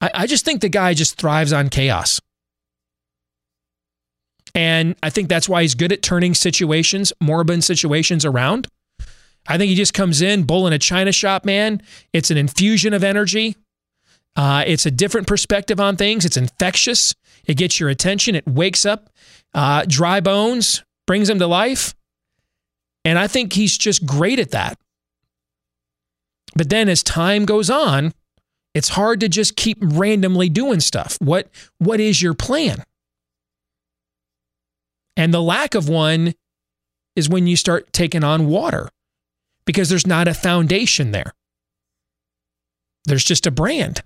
I, 0.00 0.10
I 0.14 0.26
just 0.26 0.44
think 0.44 0.60
the 0.60 0.68
guy 0.68 0.94
just 0.94 1.16
thrives 1.16 1.52
on 1.52 1.68
chaos. 1.68 2.20
And 4.54 4.96
I 5.02 5.10
think 5.10 5.28
that's 5.28 5.48
why 5.48 5.62
he's 5.62 5.74
good 5.74 5.92
at 5.92 6.02
turning 6.02 6.34
situations, 6.34 7.12
moribund 7.20 7.64
situations 7.64 8.24
around. 8.24 8.66
I 9.46 9.58
think 9.58 9.70
he 9.70 9.74
just 9.74 9.94
comes 9.94 10.20
in, 10.20 10.42
bull 10.42 10.66
in 10.66 10.72
a 10.72 10.78
china 10.78 11.12
shop, 11.12 11.44
man. 11.44 11.82
It's 12.12 12.30
an 12.30 12.36
infusion 12.36 12.92
of 12.92 13.04
energy. 13.04 13.56
Uh, 14.36 14.64
it's 14.66 14.86
a 14.86 14.90
different 14.90 15.26
perspective 15.26 15.80
on 15.80 15.96
things. 15.96 16.24
It's 16.24 16.36
infectious. 16.36 17.14
It 17.46 17.56
gets 17.56 17.80
your 17.80 17.88
attention. 17.88 18.34
It 18.34 18.46
wakes 18.46 18.84
up 18.84 19.10
uh, 19.54 19.84
dry 19.86 20.20
bones, 20.20 20.84
brings 21.06 21.28
them 21.28 21.38
to 21.38 21.46
life. 21.46 21.94
And 23.04 23.18
I 23.18 23.26
think 23.26 23.52
he's 23.52 23.76
just 23.78 24.04
great 24.04 24.38
at 24.38 24.50
that. 24.50 24.78
But 26.54 26.68
then 26.68 26.88
as 26.88 27.02
time 27.02 27.44
goes 27.44 27.70
on, 27.70 28.12
it's 28.74 28.90
hard 28.90 29.20
to 29.20 29.28
just 29.28 29.56
keep 29.56 29.78
randomly 29.80 30.48
doing 30.48 30.80
stuff. 30.80 31.16
What 31.20 31.48
what 31.78 32.00
is 32.00 32.22
your 32.22 32.34
plan? 32.34 32.84
And 35.16 35.34
the 35.34 35.42
lack 35.42 35.74
of 35.74 35.88
one 35.88 36.34
is 37.16 37.28
when 37.28 37.46
you 37.46 37.56
start 37.56 37.92
taking 37.92 38.24
on 38.24 38.46
water 38.46 38.88
because 39.64 39.88
there's 39.88 40.06
not 40.06 40.28
a 40.28 40.34
foundation 40.34 41.10
there. 41.10 41.34
There's 43.04 43.24
just 43.24 43.46
a 43.46 43.50
brand. 43.50 44.02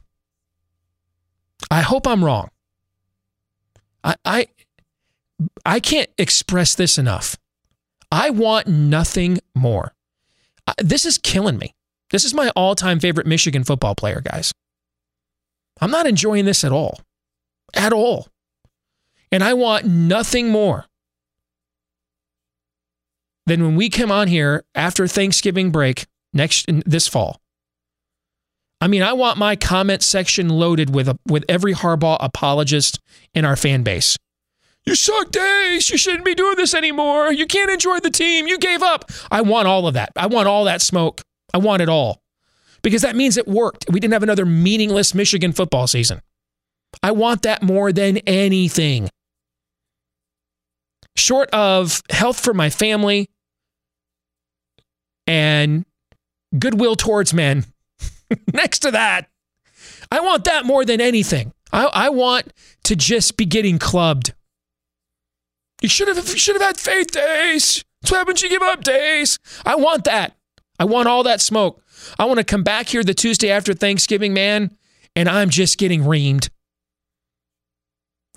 I 1.71 1.83
hope 1.83 2.07
I'm 2.07 2.25
wrong. 2.25 2.49
I 4.03 4.17
I 4.25 4.47
I 5.67 5.81
can't 5.81 6.11
express 6.19 6.75
this 6.75 6.99
enough. 6.99 7.37
I 8.11 8.31
want 8.31 8.67
nothing 8.67 9.39
more. 9.55 9.95
This 10.79 11.05
is 11.05 11.19
killing 11.19 11.59
me. 11.59 11.75
This 12.11 12.25
is 12.25 12.35
my 12.35 12.51
all 12.55 12.75
time 12.75 13.01
favorite 13.01 13.27
Michigan 13.27 13.65
football 13.65 13.95
player, 13.95 14.21
guys. 14.21 14.53
I'm 15.81 15.91
not 15.91 16.07
enjoying 16.07 16.45
this 16.45 16.65
at 16.65 16.73
all. 16.73 17.01
At 17.75 17.93
all. 17.93 18.29
And 19.33 19.43
I 19.43 19.55
want 19.55 19.85
nothing 19.85 20.51
more 20.51 20.87
than 23.47 23.63
when 23.63 23.77
we 23.77 23.91
come 23.91 24.11
on 24.11 24.29
here 24.29 24.65
after 24.75 25.07
Thanksgiving 25.07 25.71
break 25.71 26.07
next 26.33 26.67
this 26.87 27.09
fall. 27.09 27.41
I 28.81 28.87
mean, 28.87 29.03
I 29.03 29.13
want 29.13 29.39
my 29.39 29.57
comment 29.57 30.03
section 30.03 30.49
loaded 30.49 30.95
with 30.95 31.09
a, 31.09 31.19
with 31.27 31.45
every 31.49 31.73
Harbaugh 31.73 32.19
apologist 32.21 33.01
in 33.35 33.45
our 33.45 33.57
fan 33.57 33.83
base. 33.83 34.17
You 34.85 34.95
suck, 34.95 35.31
Deace. 35.31 35.91
You 35.91 35.97
shouldn't 35.97 36.25
be 36.27 36.35
doing 36.35 36.57
this 36.57 36.75
anymore. 36.75 37.33
You 37.33 37.47
can't 37.47 37.71
enjoy 37.71 38.01
the 38.01 38.11
team. 38.11 38.47
You 38.47 38.59
gave 38.59 38.83
up. 38.83 39.11
I 39.31 39.41
want 39.41 39.67
all 39.67 39.87
of 39.87 39.95
that. 39.95 40.11
I 40.17 40.27
want 40.27 40.49
all 40.49 40.65
that 40.65 40.83
smoke. 40.83 41.23
I 41.55 41.59
want 41.59 41.81
it 41.81 41.89
all. 41.89 42.21
because 42.83 43.01
that 43.01 43.17
means 43.17 43.39
it 43.39 43.49
worked. 43.49 43.87
We 43.89 43.99
didn't 43.99 44.13
have 44.13 44.23
another 44.23 44.45
meaningless 44.45 45.15
Michigan 45.15 45.53
football 45.53 45.87
season. 45.87 46.21
I 47.03 47.13
want 47.13 47.41
that 47.43 47.63
more 47.63 47.93
than 47.93 48.19
anything. 48.19 49.09
Short 51.17 51.49
of 51.51 52.03
health 52.11 52.39
for 52.39 52.53
my 52.53 52.69
family 52.69 53.31
and 55.27 55.87
goodwill 56.59 56.95
towards 56.95 57.33
men, 57.33 57.65
next 58.53 58.81
to 58.81 58.91
that, 58.91 59.29
I 60.13 60.21
want 60.21 60.45
that 60.45 60.67
more 60.67 60.85
than 60.85 61.01
anything. 61.01 61.55
I, 61.73 61.87
I 61.87 62.09
want 62.11 62.53
to 62.85 62.95
just 62.97 63.39
be 63.39 63.47
getting 63.47 63.79
clubbed. 63.79 64.35
You 65.81 65.89
should 65.89 66.09
have 66.09 66.29
should 66.39 66.55
have 66.57 66.63
had 66.63 66.77
faith 66.77 67.09
Deace. 67.13 67.83
That's 68.03 68.11
what 68.13 68.19
happens 68.19 68.43
you 68.43 68.51
give 68.51 68.63
up 68.63 68.85
Deace. 68.85 69.39
I 69.65 69.77
want 69.77 70.05
that. 70.05 70.37
I 70.79 70.85
want 70.85 71.09
all 71.09 71.23
that 71.23 71.41
smoke. 71.41 71.83
I 72.19 72.25
want 72.25 72.39
to 72.39 72.45
come 72.45 72.63
back 72.63 72.89
here 72.89 73.05
the 73.05 73.15
Tuesday 73.15 73.51
after 73.51 73.75
Thanksgiving, 73.75 74.35
man, 74.35 74.77
and 75.15 75.29
I'm 75.29 75.51
just 75.51 75.79
getting 75.79 76.03
reamed 76.03 76.49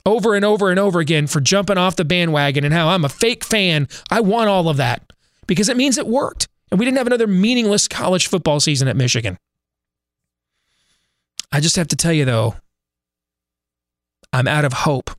over 0.05 0.35
and 0.35 0.45
over 0.45 0.71
and 0.71 0.79
over 0.79 0.99
again 0.99 1.27
for 1.27 1.41
jumping 1.41 1.77
off 1.77 1.97
the 1.97 2.05
bandwagon 2.05 2.63
and 2.63 2.73
how 2.73 2.87
I'm 2.87 3.03
a 3.03 3.09
fake 3.09 3.43
fan. 3.43 3.89
I 4.09 4.21
want 4.21 4.49
all 4.49 4.69
of 4.69 4.77
that 4.77 5.11
because 5.47 5.67
it 5.67 5.75
means 5.75 5.97
it 5.97 6.07
worked. 6.07 6.47
And 6.71 6.79
we 6.79 6.85
didn't 6.85 6.97
have 6.97 7.07
another 7.07 7.27
meaningless 7.27 7.87
college 7.87 8.27
football 8.27 8.59
season 8.59 8.87
at 8.87 8.95
Michigan. 8.95 9.37
I 11.51 11.59
just 11.59 11.75
have 11.75 11.87
to 11.89 11.95
tell 11.95 12.13
you, 12.13 12.25
though, 12.25 12.55
I'm 14.31 14.47
out 14.47 14.65
of 14.65 14.73
hope 14.73 15.11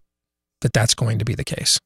that 0.60 0.72
that's 0.72 0.94
going 0.94 1.18
to 1.18 1.24
be 1.24 1.34
the 1.34 1.44
case. 1.44 1.78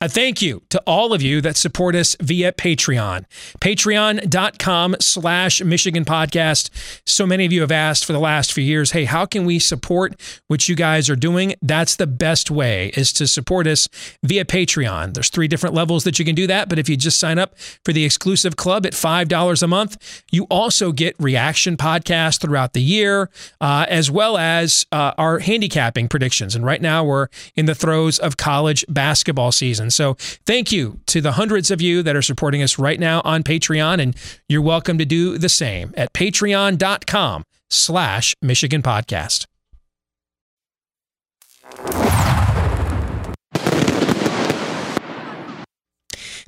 A 0.00 0.08
thank 0.08 0.40
you 0.40 0.62
to 0.70 0.80
all 0.86 1.12
of 1.12 1.22
you 1.22 1.40
that 1.40 1.56
support 1.56 1.96
us 1.96 2.14
via 2.20 2.52
Patreon. 2.52 3.24
Patreon.com 3.60 4.94
slash 5.00 5.60
Michigan 5.60 6.04
Podcast. 6.04 6.70
So 7.04 7.26
many 7.26 7.44
of 7.44 7.52
you 7.52 7.62
have 7.62 7.72
asked 7.72 8.04
for 8.04 8.12
the 8.12 8.20
last 8.20 8.52
few 8.52 8.62
years, 8.62 8.92
hey, 8.92 9.06
how 9.06 9.26
can 9.26 9.44
we 9.44 9.58
support 9.58 10.14
what 10.46 10.68
you 10.68 10.76
guys 10.76 11.10
are 11.10 11.16
doing? 11.16 11.56
That's 11.62 11.96
the 11.96 12.06
best 12.06 12.48
way 12.48 12.92
is 12.94 13.12
to 13.14 13.26
support 13.26 13.66
us 13.66 13.88
via 14.22 14.44
Patreon. 14.44 15.14
There's 15.14 15.30
three 15.30 15.48
different 15.48 15.74
levels 15.74 16.04
that 16.04 16.20
you 16.20 16.24
can 16.24 16.36
do 16.36 16.46
that, 16.46 16.68
but 16.68 16.78
if 16.78 16.88
you 16.88 16.96
just 16.96 17.18
sign 17.18 17.40
up 17.40 17.58
for 17.84 17.92
the 17.92 18.04
exclusive 18.04 18.54
club 18.54 18.86
at 18.86 18.92
$5 18.92 19.62
a 19.64 19.66
month, 19.66 20.22
you 20.30 20.44
also 20.44 20.92
get 20.92 21.16
reaction 21.18 21.76
podcasts 21.76 22.40
throughout 22.40 22.72
the 22.72 22.82
year, 22.82 23.30
uh, 23.60 23.84
as 23.88 24.12
well 24.12 24.38
as 24.38 24.86
uh, 24.92 25.14
our 25.18 25.40
handicapping 25.40 26.06
predictions. 26.06 26.54
And 26.54 26.64
right 26.64 26.80
now 26.80 27.02
we're 27.02 27.26
in 27.56 27.66
the 27.66 27.74
throes 27.74 28.20
of 28.20 28.36
college 28.36 28.84
basketball 28.88 29.50
season. 29.50 29.87
So 29.90 30.14
thank 30.46 30.70
you 30.70 31.00
to 31.06 31.20
the 31.20 31.32
hundreds 31.32 31.70
of 31.70 31.80
you 31.80 32.02
that 32.02 32.16
are 32.16 32.22
supporting 32.22 32.62
us 32.62 32.78
right 32.78 33.00
now 33.00 33.22
on 33.24 33.42
Patreon, 33.42 34.00
and 34.00 34.16
you're 34.48 34.62
welcome 34.62 34.98
to 34.98 35.04
do 35.04 35.38
the 35.38 35.48
same 35.48 35.92
at 35.96 36.12
patreon.com 36.12 37.44
slash 37.70 38.34
Michigan 38.42 38.82
Podcast. 38.82 39.47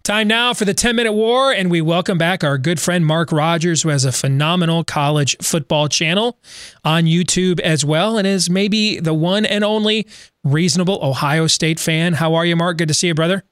Time 0.03 0.29
now 0.29 0.55
for 0.55 0.65
the 0.65 0.73
10 0.73 0.97
minute 0.97 1.13
war, 1.13 1.53
and 1.53 1.71
we 1.71 1.83
welcome 1.83 2.17
back 2.17 2.43
our 2.43 2.57
good 2.57 2.81
friend 2.81 3.05
Mark 3.05 3.31
Rogers, 3.31 3.83
who 3.83 3.91
has 3.91 4.07
a 4.07 4.13
phenomenal 4.13 4.83
college 4.83 5.37
football 5.43 5.89
channel 5.89 6.39
on 6.83 7.05
YouTube 7.05 7.61
as 7.61 7.85
well, 7.85 8.17
and 8.17 8.27
is 8.27 8.49
maybe 8.49 8.99
the 8.99 9.13
one 9.13 9.45
and 9.45 9.63
only 9.63 10.07
reasonable 10.43 10.99
Ohio 11.03 11.47
State 11.47 11.79
fan. 11.79 12.15
How 12.15 12.35
are 12.35 12.47
you, 12.47 12.57
Mark? 12.57 12.79
Good 12.79 12.89
to 12.89 12.95
see 12.95 13.09
you, 13.09 13.15
brother. 13.15 13.45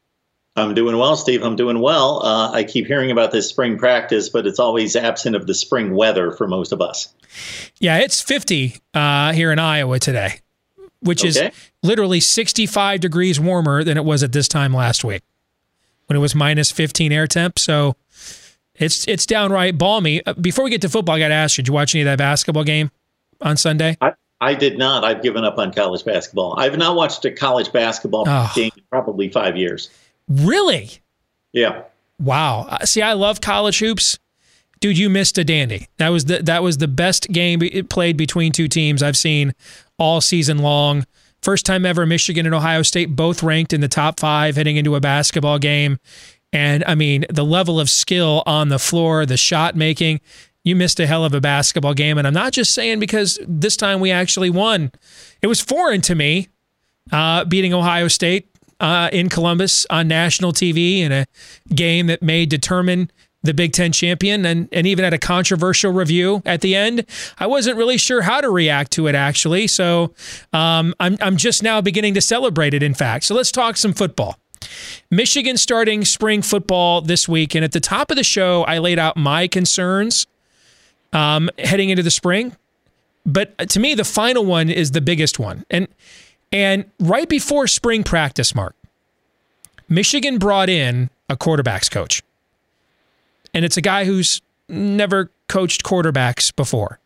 I'm 0.56 0.72
doing 0.72 0.96
well, 0.96 1.16
Steve. 1.16 1.42
I'm 1.42 1.54
doing 1.54 1.80
well. 1.80 2.24
Uh, 2.24 2.50
I 2.50 2.64
keep 2.64 2.86
hearing 2.86 3.10
about 3.10 3.30
this 3.30 3.46
spring 3.46 3.76
practice, 3.76 4.30
but 4.30 4.46
it's 4.46 4.58
always 4.58 4.96
absent 4.96 5.36
of 5.36 5.46
the 5.46 5.54
spring 5.54 5.94
weather 5.94 6.32
for 6.32 6.48
most 6.48 6.72
of 6.72 6.80
us. 6.80 7.12
Yeah, 7.78 7.98
it's 7.98 8.22
50 8.22 8.74
uh, 8.94 9.32
here 9.34 9.52
in 9.52 9.58
Iowa 9.58 9.98
today, 9.98 10.40
which 11.00 11.20
okay. 11.20 11.28
is 11.28 11.52
literally 11.82 12.20
65 12.20 13.00
degrees 13.00 13.38
warmer 13.38 13.84
than 13.84 13.98
it 13.98 14.04
was 14.06 14.22
at 14.22 14.32
this 14.32 14.48
time 14.48 14.72
last 14.72 15.04
week 15.04 15.22
when 16.08 16.16
it 16.16 16.20
was 16.20 16.34
minus 16.34 16.70
15 16.70 17.12
air 17.12 17.26
temp. 17.26 17.58
So 17.58 17.96
it's 18.74 19.06
it's 19.06 19.26
downright 19.26 19.78
balmy. 19.78 20.24
Uh, 20.24 20.34
before 20.34 20.64
we 20.64 20.70
get 20.70 20.80
to 20.82 20.88
football, 20.88 21.16
I 21.16 21.18
got 21.18 21.28
to 21.28 21.34
ask 21.34 21.58
you: 21.58 21.62
Did 21.62 21.68
you 21.68 21.74
watch 21.74 21.94
any 21.94 22.02
of 22.02 22.06
that 22.06 22.18
basketball 22.18 22.64
game 22.64 22.90
on 23.40 23.56
Sunday? 23.56 23.96
I, 24.00 24.14
I 24.40 24.54
did 24.54 24.78
not. 24.78 25.04
I've 25.04 25.22
given 25.22 25.44
up 25.44 25.58
on 25.58 25.72
college 25.72 26.04
basketball. 26.04 26.58
I've 26.58 26.76
not 26.76 26.96
watched 26.96 27.24
a 27.24 27.30
college 27.30 27.72
basketball 27.72 28.24
oh. 28.26 28.52
game 28.54 28.70
in 28.76 28.82
probably 28.90 29.28
five 29.30 29.56
years. 29.56 29.90
Really? 30.28 30.90
Yeah. 31.52 31.82
Wow. 32.20 32.66
Uh, 32.68 32.84
see, 32.84 33.02
I 33.02 33.14
love 33.14 33.40
college 33.40 33.78
hoops. 33.78 34.18
Dude, 34.80 34.96
you 34.96 35.10
missed 35.10 35.36
a 35.38 35.44
dandy. 35.44 35.88
That 35.96 36.10
was 36.10 36.26
the 36.26 36.38
that 36.44 36.62
was 36.62 36.78
the 36.78 36.88
best 36.88 37.28
game 37.32 37.60
played 37.88 38.16
between 38.16 38.52
two 38.52 38.68
teams 38.68 39.02
I've 39.02 39.16
seen 39.16 39.54
all 39.98 40.20
season 40.20 40.58
long. 40.58 41.04
First 41.42 41.66
time 41.66 41.86
ever 41.86 42.04
Michigan 42.04 42.46
and 42.46 42.54
Ohio 42.54 42.82
State 42.82 43.14
both 43.16 43.42
ranked 43.42 43.72
in 43.72 43.80
the 43.80 43.88
top 43.88 44.20
5 44.20 44.56
heading 44.56 44.76
into 44.76 44.96
a 44.96 45.00
basketball 45.00 45.58
game. 45.58 45.98
And 46.52 46.82
I 46.86 46.94
mean, 46.94 47.26
the 47.30 47.44
level 47.44 47.78
of 47.78 47.90
skill 47.90 48.42
on 48.46 48.68
the 48.68 48.78
floor, 48.78 49.26
the 49.26 49.36
shot 49.36 49.76
making, 49.76 50.20
you 50.64 50.74
missed 50.74 50.98
a 51.00 51.06
hell 51.06 51.24
of 51.24 51.34
a 51.34 51.40
basketball 51.40 51.94
game. 51.94 52.18
And 52.18 52.26
I'm 52.26 52.34
not 52.34 52.52
just 52.52 52.74
saying 52.74 53.00
because 53.00 53.38
this 53.46 53.76
time 53.76 54.00
we 54.00 54.10
actually 54.10 54.50
won. 54.50 54.90
It 55.42 55.46
was 55.46 55.60
foreign 55.60 56.00
to 56.02 56.14
me 56.14 56.48
uh, 57.12 57.44
beating 57.44 57.72
Ohio 57.72 58.08
State 58.08 58.50
uh, 58.80 59.10
in 59.12 59.28
Columbus 59.28 59.86
on 59.90 60.08
national 60.08 60.52
TV 60.52 60.98
in 60.98 61.12
a 61.12 61.26
game 61.74 62.06
that 62.06 62.22
may 62.22 62.46
determine 62.46 63.10
the 63.42 63.54
Big 63.54 63.72
Ten 63.72 63.92
champion 63.92 64.44
and, 64.44 64.68
and 64.72 64.86
even 64.86 65.04
had 65.04 65.14
a 65.14 65.18
controversial 65.18 65.92
review 65.92 66.42
at 66.44 66.60
the 66.60 66.74
end. 66.74 67.04
I 67.38 67.46
wasn't 67.46 67.76
really 67.76 67.96
sure 67.96 68.22
how 68.22 68.40
to 68.40 68.50
react 68.50 68.90
to 68.92 69.06
it 69.06 69.14
actually. 69.14 69.66
So 69.68 70.12
um, 70.52 70.94
I'm, 70.98 71.16
I'm 71.20 71.36
just 71.36 71.62
now 71.62 71.80
beginning 71.80 72.14
to 72.14 72.20
celebrate 72.20 72.74
it, 72.74 72.82
in 72.82 72.94
fact. 72.94 73.24
So 73.24 73.34
let's 73.34 73.52
talk 73.52 73.76
some 73.76 73.92
football. 73.92 74.38
Michigan 75.10 75.56
starting 75.56 76.04
spring 76.04 76.42
football 76.42 77.00
this 77.00 77.28
week. 77.28 77.54
And 77.54 77.64
at 77.64 77.72
the 77.72 77.80
top 77.80 78.10
of 78.10 78.16
the 78.16 78.24
show, 78.24 78.64
I 78.64 78.78
laid 78.78 78.98
out 78.98 79.16
my 79.16 79.46
concerns 79.46 80.26
um, 81.12 81.48
heading 81.58 81.90
into 81.90 82.02
the 82.02 82.10
spring. 82.10 82.56
But 83.24 83.56
to 83.70 83.80
me, 83.80 83.94
the 83.94 84.04
final 84.04 84.44
one 84.44 84.70
is 84.70 84.92
the 84.92 85.00
biggest 85.00 85.38
one. 85.38 85.64
And 85.70 85.88
and 86.50 86.86
right 86.98 87.28
before 87.28 87.66
spring 87.66 88.02
practice, 88.02 88.54
Mark, 88.54 88.74
Michigan 89.88 90.38
brought 90.38 90.70
in 90.70 91.10
a 91.28 91.36
quarterbacks 91.36 91.90
coach. 91.90 92.22
And 93.58 93.64
it's 93.64 93.76
a 93.76 93.80
guy 93.80 94.04
who's 94.04 94.40
never 94.68 95.32
coached 95.48 95.82
quarterbacks 95.82 96.54
before. 96.54 97.00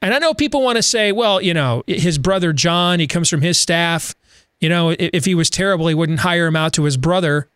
And 0.00 0.14
I 0.14 0.18
know 0.18 0.32
people 0.32 0.62
want 0.62 0.76
to 0.76 0.82
say, 0.82 1.12
well, 1.12 1.38
you 1.38 1.52
know, 1.52 1.82
his 1.86 2.16
brother 2.16 2.54
John, 2.54 2.98
he 2.98 3.06
comes 3.06 3.28
from 3.28 3.42
his 3.42 3.60
staff. 3.60 4.14
You 4.58 4.70
know, 4.70 4.96
if 4.98 5.26
he 5.26 5.34
was 5.34 5.50
terrible, 5.50 5.86
he 5.86 5.94
wouldn't 5.94 6.20
hire 6.20 6.46
him 6.46 6.56
out 6.56 6.72
to 6.72 6.84
his 6.84 6.96
brother. 6.96 7.50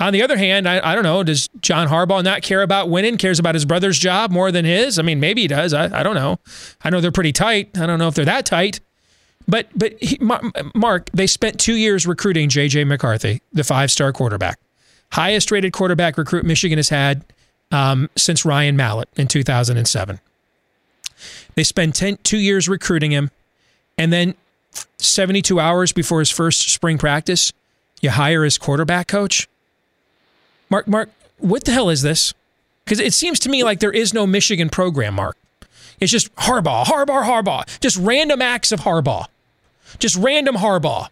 On 0.00 0.12
the 0.12 0.20
other 0.20 0.36
hand, 0.36 0.68
I, 0.68 0.80
I 0.92 0.96
don't 0.96 1.04
know, 1.04 1.22
does 1.22 1.48
John 1.60 1.86
Harbaugh 1.86 2.24
not 2.24 2.42
care 2.42 2.62
about 2.62 2.90
winning, 2.90 3.18
cares 3.18 3.38
about 3.38 3.54
his 3.54 3.64
brother's 3.64 3.96
job 3.96 4.32
more 4.32 4.50
than 4.50 4.64
his? 4.64 4.98
I 4.98 5.02
mean, 5.02 5.20
maybe 5.20 5.42
he 5.42 5.46
does. 5.46 5.72
I, 5.72 5.96
I 5.96 6.02
don't 6.02 6.16
know. 6.16 6.40
I 6.82 6.90
know 6.90 7.00
they're 7.00 7.12
pretty 7.12 7.32
tight. 7.32 7.78
I 7.78 7.86
don't 7.86 8.00
know 8.00 8.08
if 8.08 8.16
they're 8.16 8.24
that 8.24 8.46
tight. 8.46 8.80
But 9.46 9.68
but 9.76 9.94
he, 10.02 10.18
Mark, 10.74 11.08
they 11.14 11.28
spent 11.28 11.60
two 11.60 11.76
years 11.76 12.04
recruiting 12.04 12.48
J.J. 12.48 12.82
McCarthy, 12.82 13.42
the 13.52 13.62
five-star 13.62 14.12
quarterback, 14.12 14.58
highest-rated 15.12 15.72
quarterback 15.72 16.16
recruit 16.16 16.44
Michigan 16.44 16.78
has 16.78 16.88
had 16.88 17.24
um, 17.70 18.08
since 18.16 18.44
Ryan 18.44 18.76
Mallett 18.76 19.08
in 19.16 19.28
2007. 19.28 20.20
They 21.54 21.64
spent 21.64 21.94
10, 21.94 22.18
two 22.22 22.38
years 22.38 22.68
recruiting 22.68 23.10
him, 23.10 23.30
and 23.98 24.12
then 24.12 24.34
72 24.98 25.58
hours 25.60 25.92
before 25.92 26.20
his 26.20 26.30
first 26.30 26.70
spring 26.70 26.98
practice, 26.98 27.52
you 28.00 28.10
hire 28.10 28.44
his 28.44 28.58
quarterback 28.58 29.08
coach. 29.08 29.48
Mark, 30.70 30.86
Mark, 30.86 31.10
what 31.38 31.64
the 31.64 31.72
hell 31.72 31.90
is 31.90 32.02
this? 32.02 32.32
Because 32.84 33.00
it 33.00 33.12
seems 33.12 33.38
to 33.40 33.48
me 33.48 33.62
like 33.62 33.80
there 33.80 33.92
is 33.92 34.14
no 34.14 34.26
Michigan 34.26 34.68
program, 34.70 35.14
Mark. 35.14 35.36
It's 36.00 36.10
just 36.10 36.34
Harbaugh, 36.36 36.84
Harbaugh, 36.84 37.24
Harbaugh. 37.24 37.80
Just 37.80 37.96
random 37.98 38.40
acts 38.40 38.72
of 38.72 38.80
Harbaugh. 38.80 39.26
Just 39.98 40.16
random 40.16 40.56
Harbaugh. 40.56 41.08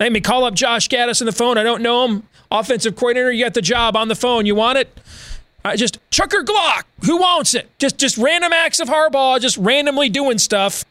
Let 0.00 0.12
me 0.12 0.20
call 0.20 0.44
up 0.44 0.54
Josh 0.54 0.88
Gattis 0.88 1.20
on 1.20 1.26
the 1.26 1.32
phone. 1.32 1.58
I 1.58 1.62
don't 1.62 1.82
know 1.82 2.08
him. 2.08 2.22
Offensive 2.50 2.96
coordinator, 2.96 3.30
you 3.30 3.44
got 3.44 3.54
the 3.54 3.62
job 3.62 3.96
on 3.96 4.08
the 4.08 4.14
phone. 4.14 4.46
You 4.46 4.54
want 4.54 4.78
it? 4.78 4.98
I 5.64 5.76
just 5.76 5.98
Chucker 6.10 6.42
Glock. 6.42 6.84
Who 7.04 7.18
wants 7.18 7.54
it? 7.54 7.68
Just 7.78 7.98
just 7.98 8.16
random 8.16 8.52
acts 8.52 8.80
of 8.80 8.88
Harbaugh, 8.88 9.38
just 9.40 9.58
randomly 9.58 10.08
doing 10.08 10.38
stuff. 10.38 10.84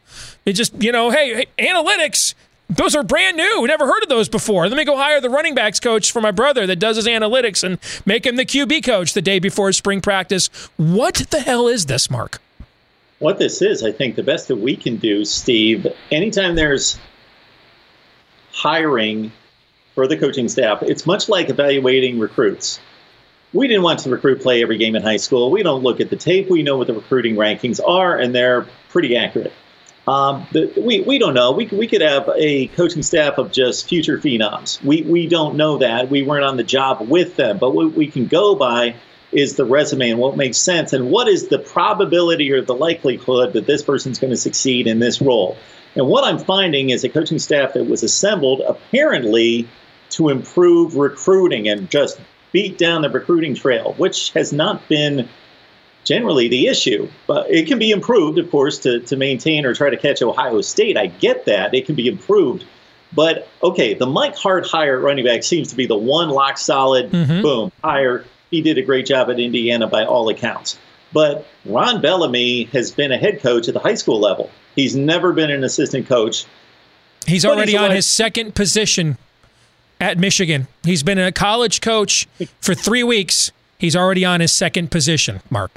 It 0.45 0.53
just 0.53 0.81
you 0.81 0.91
know, 0.91 1.09
hey, 1.09 1.33
hey, 1.57 1.73
analytics. 1.73 2.35
Those 2.69 2.95
are 2.95 3.01
brand 3.01 3.35
new. 3.35 3.65
Never 3.65 3.87
heard 3.87 4.03
of 4.03 4.09
those 4.09 4.29
before. 4.29 4.69
Let 4.69 4.77
me 4.77 4.85
go 4.85 4.95
hire 4.95 5.19
the 5.19 5.29
running 5.29 5.55
backs 5.55 5.79
coach 5.79 6.11
for 6.11 6.21
my 6.21 6.29
brother 6.29 6.67
that 6.67 6.75
does 6.75 6.97
his 6.97 7.07
analytics 7.07 7.63
and 7.63 7.79
make 8.05 8.27
him 8.27 8.35
the 8.35 8.45
QB 8.45 8.85
coach 8.85 9.13
the 9.13 9.23
day 9.23 9.39
before 9.39 9.71
spring 9.73 10.01
practice. 10.01 10.49
What 10.77 11.15
the 11.31 11.39
hell 11.39 11.67
is 11.67 11.87
this, 11.87 12.11
Mark? 12.11 12.39
What 13.17 13.39
this 13.39 13.63
is, 13.63 13.83
I 13.83 13.91
think 13.91 14.15
the 14.15 14.23
best 14.23 14.47
that 14.49 14.57
we 14.57 14.75
can 14.75 14.97
do, 14.97 15.25
Steve, 15.25 15.87
anytime 16.11 16.55
there's 16.55 16.99
hiring 18.59 19.31
for 19.95 20.07
the 20.07 20.17
coaching 20.17 20.49
staff, 20.49 20.83
it's 20.83 21.05
much 21.05 21.29
like 21.29 21.49
evaluating 21.49 22.19
recruits. 22.19 22.79
we 23.53 23.67
didn't 23.67 23.83
want 23.83 23.99
to 23.99 24.09
recruit 24.09 24.41
play 24.41 24.61
every 24.61 24.77
game 24.77 24.95
in 24.95 25.01
high 25.01 25.17
school. 25.17 25.49
We 25.49 25.63
don't 25.63 25.81
look 25.81 25.99
at 25.99 26.09
the 26.09 26.15
tape. 26.15 26.49
We 26.49 26.61
know 26.61 26.77
what 26.77 26.87
the 26.87 26.93
recruiting 26.93 27.35
rankings 27.35 27.79
are, 27.85 28.15
and 28.15 28.35
they're 28.35 28.67
pretty 28.89 29.17
accurate. 29.17 29.53
Um, 30.07 30.47
the, 30.51 30.71
we, 30.77 31.01
we 31.01 31.19
don't 31.19 31.33
know. 31.33 31.51
We, 31.51 31.67
we 31.67 31.87
could 31.87 32.01
have 32.01 32.29
a 32.35 32.67
coaching 32.67 33.03
staff 33.03 33.37
of 33.37 33.51
just 33.51 33.87
future 33.87 34.17
phenoms. 34.17 34.83
We, 34.83 35.03
we 35.03 35.27
don't 35.27 35.55
know 35.55 35.77
that. 35.77 36.09
We 36.09 36.23
weren't 36.23 36.45
on 36.45 36.57
the 36.57 36.63
job 36.63 37.07
with 37.07 37.35
them. 37.35 37.57
But 37.59 37.71
what 37.71 37.93
we 37.93 38.07
can 38.07 38.25
go 38.27 38.55
by 38.55 38.95
is 39.31 39.55
the 39.55 39.65
resume 39.65 40.09
and 40.09 40.19
what 40.19 40.35
makes 40.35 40.57
sense 40.57 40.93
and 40.93 41.11
what 41.11 41.27
is 41.27 41.49
the 41.49 41.59
probability 41.59 42.51
or 42.51 42.61
the 42.61 42.73
likelihood 42.73 43.53
that 43.53 43.67
this 43.67 43.83
person's 43.83 44.17
going 44.17 44.31
to 44.31 44.37
succeed 44.37 44.87
in 44.87 44.97
this 44.97 45.21
role. 45.21 45.57
And 45.95 46.07
what 46.07 46.23
I'm 46.23 46.39
finding 46.39 46.91
is 46.91 47.03
a 47.03 47.09
coaching 47.09 47.39
staff 47.39 47.73
that 47.73 47.85
was 47.85 48.03
assembled 48.03 48.61
apparently 48.61 49.67
to 50.11 50.29
improve 50.29 50.95
recruiting 50.95 51.67
and 51.67 51.89
just 51.89 52.19
beat 52.51 52.77
down 52.77 53.01
the 53.01 53.09
recruiting 53.09 53.55
trail, 53.55 53.93
which 53.97 54.31
has 54.31 54.51
not 54.51 54.87
been 54.87 55.27
generally 56.03 56.47
the 56.47 56.67
issue. 56.67 57.07
But 57.27 57.49
it 57.49 57.67
can 57.67 57.79
be 57.79 57.91
improved, 57.91 58.37
of 58.39 58.49
course, 58.49 58.79
to, 58.79 58.99
to 59.01 59.15
maintain 59.15 59.65
or 59.65 59.73
try 59.73 59.89
to 59.89 59.97
catch 59.97 60.21
Ohio 60.21 60.61
State. 60.61 60.97
I 60.97 61.07
get 61.07 61.45
that. 61.45 61.73
It 61.73 61.85
can 61.85 61.95
be 61.95 62.07
improved. 62.07 62.65
But 63.13 63.47
okay, 63.63 63.93
the 63.95 64.05
Mike 64.05 64.35
Hart 64.35 64.67
hire 64.67 64.97
at 64.97 65.03
running 65.03 65.25
back 65.25 65.43
seems 65.43 65.69
to 65.69 65.75
be 65.75 65.87
the 65.87 65.97
one 65.97 66.29
lock 66.29 66.57
solid, 66.57 67.11
mm-hmm. 67.11 67.41
boom, 67.41 67.71
hire. 67.83 68.25
He 68.51 68.61
did 68.61 68.77
a 68.77 68.81
great 68.81 69.05
job 69.05 69.29
at 69.29 69.39
Indiana 69.39 69.87
by 69.87 70.05
all 70.05 70.29
accounts. 70.29 70.77
But 71.11 71.45
Ron 71.65 72.01
Bellamy 72.01 72.65
has 72.65 72.91
been 72.91 73.11
a 73.11 73.17
head 73.17 73.41
coach 73.41 73.67
at 73.67 73.73
the 73.73 73.79
high 73.79 73.95
school 73.95 74.19
level. 74.19 74.49
He's 74.75 74.95
never 74.95 75.33
been 75.33 75.51
an 75.51 75.63
assistant 75.63 76.07
coach. 76.07 76.45
He's 77.25 77.45
already 77.45 77.73
he's 77.73 77.81
on 77.81 77.91
his 77.91 78.05
second 78.05 78.55
position 78.55 79.17
at 79.99 80.17
Michigan. 80.17 80.67
He's 80.83 81.03
been 81.03 81.19
a 81.19 81.31
college 81.31 81.81
coach 81.81 82.27
for 82.61 82.73
three 82.73 83.03
weeks. 83.03 83.51
He's 83.77 83.95
already 83.95 84.25
on 84.25 84.39
his 84.39 84.53
second 84.53 84.91
position, 84.91 85.41
Mark. 85.49 85.71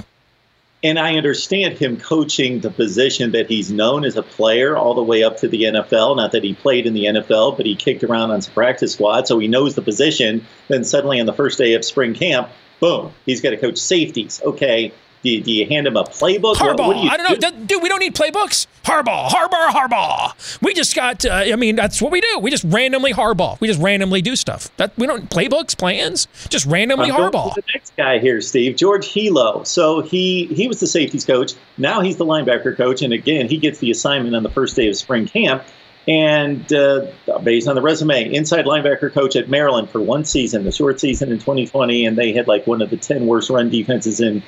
And 0.83 0.99
I 0.99 1.15
understand 1.15 1.77
him 1.77 1.95
coaching 1.95 2.59
the 2.59 2.69
position 2.69 3.31
that 3.31 3.47
he's 3.47 3.71
known 3.71 4.03
as 4.03 4.17
a 4.17 4.23
player 4.23 4.75
all 4.75 4.93
the 4.93 5.03
way 5.03 5.23
up 5.23 5.37
to 5.37 5.47
the 5.47 5.63
NFL. 5.63 6.17
Not 6.17 6.33
that 6.33 6.43
he 6.43 6.53
played 6.53 6.85
in 6.85 6.93
the 6.93 7.05
NFL, 7.05 7.55
but 7.55 7.65
he 7.65 7.75
kicked 7.75 8.03
around 8.03 8.31
on 8.31 8.41
some 8.41 8.53
practice 8.53 8.93
squad, 8.93 9.25
so 9.25 9.39
he 9.39 9.47
knows 9.47 9.75
the 9.75 9.81
position. 9.81 10.45
Then 10.67 10.83
suddenly 10.83 11.21
on 11.21 11.25
the 11.25 11.33
first 11.33 11.57
day 11.57 11.73
of 11.73 11.85
spring 11.85 12.13
camp, 12.13 12.49
boom, 12.81 13.13
he's 13.25 13.39
got 13.39 13.51
to 13.51 13.57
coach 13.57 13.77
safeties. 13.77 14.41
Okay, 14.43 14.91
do 15.23 15.29
you, 15.29 15.41
do 15.41 15.51
you 15.51 15.65
hand 15.65 15.87
him 15.87 15.95
a 15.95 16.03
playbook? 16.03 16.55
Harbaugh. 16.55 16.87
What, 16.87 16.97
what 16.97 17.01
do 17.01 17.09
I 17.09 17.17
don't 17.17 17.41
know, 17.41 17.49
do? 17.49 17.65
dude. 17.65 17.81
We 17.81 17.87
don't 17.87 17.99
need 17.99 18.13
playbooks. 18.13 18.67
Harbaugh, 18.83 19.29
Harbaugh, 19.29 19.69
Harbaugh. 19.69 20.61
We 20.61 20.73
just 20.73 20.93
got. 20.95 21.25
Uh, 21.25 21.31
I 21.31 21.55
mean, 21.55 21.77
that's 21.77 22.01
what 22.01 22.11
we 22.11 22.19
do. 22.19 22.39
We 22.39 22.51
just 22.51 22.65
randomly 22.65 23.13
Harbaugh. 23.13 23.59
We 23.61 23.69
just 23.69 23.79
randomly 23.79 24.21
do 24.21 24.35
stuff. 24.35 24.75
That 24.75 24.91
we 24.97 25.07
don't 25.07 25.29
playbooks, 25.29 25.77
plans. 25.77 26.27
Just 26.49 26.65
randomly 26.65 27.09
I'm 27.09 27.31
Harbaugh. 27.31 27.55
The 27.55 27.63
next 27.73 27.95
guy 27.95 28.19
here, 28.19 28.41
Steve 28.41 28.75
George 28.75 29.07
Helow. 29.07 29.65
So 29.65 30.01
he 30.01 30.45
he 30.47 30.67
was 30.67 30.81
the 30.81 30.87
safeties 30.87 31.23
coach. 31.23 31.53
Now 31.77 32.01
he's 32.01 32.17
the 32.17 32.25
linebacker 32.25 32.75
coach, 32.75 33.01
and 33.01 33.13
again 33.13 33.47
he 33.47 33.57
gets 33.57 33.79
the 33.79 33.91
assignment 33.91 34.35
on 34.35 34.43
the 34.43 34.51
first 34.51 34.75
day 34.75 34.89
of 34.89 34.97
spring 34.97 35.25
camp. 35.25 35.63
And 36.05 36.71
uh, 36.73 37.07
based 37.43 37.69
on 37.69 37.75
the 37.75 37.81
resume, 37.81 38.33
inside 38.33 38.65
linebacker 38.65 39.13
coach 39.13 39.37
at 39.37 39.47
Maryland 39.47 39.89
for 39.89 40.01
one 40.01 40.25
season, 40.25 40.65
the 40.65 40.71
short 40.73 40.99
season 40.99 41.31
in 41.31 41.39
2020, 41.39 42.05
and 42.05 42.17
they 42.17 42.33
had 42.33 42.45
like 42.45 42.67
one 42.67 42.81
of 42.81 42.89
the 42.89 42.97
10 42.97 43.25
worst 43.25 43.49
run 43.49 43.69
defenses 43.69 44.19
in 44.19 44.43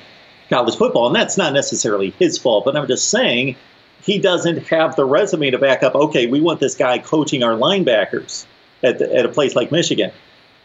college 0.48 0.76
football. 0.76 1.06
And 1.06 1.16
that's 1.16 1.36
not 1.36 1.52
necessarily 1.52 2.10
his 2.18 2.38
fault, 2.38 2.64
but 2.64 2.76
I'm 2.76 2.86
just 2.86 3.08
saying 3.08 3.56
he 4.02 4.18
doesn't 4.18 4.68
have 4.68 4.96
the 4.96 5.04
resume 5.04 5.50
to 5.50 5.58
back 5.58 5.82
up, 5.82 5.94
okay, 5.94 6.26
we 6.26 6.40
want 6.40 6.60
this 6.60 6.74
guy 6.74 6.98
coaching 6.98 7.42
our 7.42 7.54
linebackers 7.54 8.46
at, 8.82 8.98
the, 8.98 9.14
at 9.14 9.26
a 9.26 9.28
place 9.28 9.56
like 9.56 9.72
Michigan. 9.72 10.12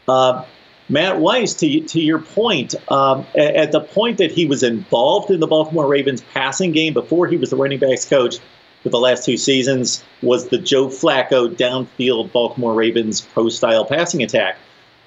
Uh, 0.08 0.46
Matt 0.90 1.20
Weiss, 1.20 1.54
to, 1.56 1.80
to 1.82 2.02
your 2.02 2.20
point, 2.20 2.76
um, 2.92 3.26
at, 3.36 3.56
at, 3.56 3.72
the 3.72 3.80
point 3.80 4.18
that 4.18 4.32
he 4.32 4.46
was 4.46 4.62
involved 4.62 5.32
in 5.32 5.40
the 5.40 5.48
Baltimore 5.48 5.88
Ravens 5.88 6.22
passing 6.34 6.72
game 6.72 6.94
before 6.94 7.28
he 7.28 7.38
was 7.38 7.50
the 7.50 7.56
running 7.56 7.80
backs 7.80 8.06
coach 8.06 8.40
for 8.84 8.90
the 8.90 9.00
last 9.00 9.24
two 9.24 9.38
seasons, 9.38 10.04
was 10.22 10.50
the 10.50 10.58
Joe 10.58 10.88
Flacco 10.88 11.48
downfield 11.56 12.32
Baltimore 12.32 12.74
Ravens 12.74 13.22
pro 13.22 13.48
style 13.50 13.86
passing 13.86 14.22
attack. 14.22 14.58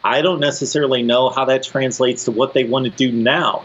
I 0.02 0.22
don't 0.22 0.40
necessarily 0.40 1.02
know 1.02 1.28
how 1.28 1.44
that 1.46 1.62
translates 1.62 2.24
to 2.24 2.30
what 2.30 2.54
they 2.54 2.64
want 2.64 2.84
to 2.84 2.90
do 2.90 3.10
now. 3.10 3.64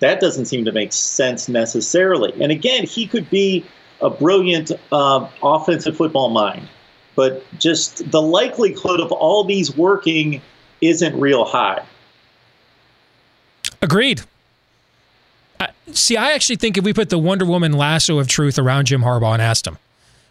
That 0.00 0.20
doesn't 0.20 0.46
seem 0.46 0.64
to 0.64 0.72
make 0.72 0.92
sense 0.92 1.48
necessarily. 1.48 2.32
And 2.42 2.50
again, 2.50 2.84
he 2.84 3.06
could 3.06 3.28
be 3.30 3.64
a 4.00 4.10
brilliant 4.10 4.72
uh, 4.90 5.28
offensive 5.42 5.96
football 5.96 6.30
mind, 6.30 6.68
but 7.14 7.44
just 7.58 8.10
the 8.10 8.22
likelihood 8.22 9.00
of 9.00 9.12
all 9.12 9.44
these 9.44 9.76
working 9.76 10.40
isn't 10.80 11.18
real 11.20 11.44
high. 11.44 11.84
Agreed. 13.82 14.22
see, 15.92 16.16
I 16.16 16.32
actually 16.32 16.56
think 16.56 16.78
if 16.78 16.84
we 16.84 16.92
put 16.92 17.10
the 17.10 17.18
Wonder 17.18 17.44
Woman 17.44 17.72
lasso 17.72 18.18
of 18.18 18.26
truth 18.26 18.58
around 18.58 18.86
Jim 18.86 19.02
Harbaugh 19.02 19.34
and 19.34 19.42
asked 19.42 19.66
him, 19.66 19.78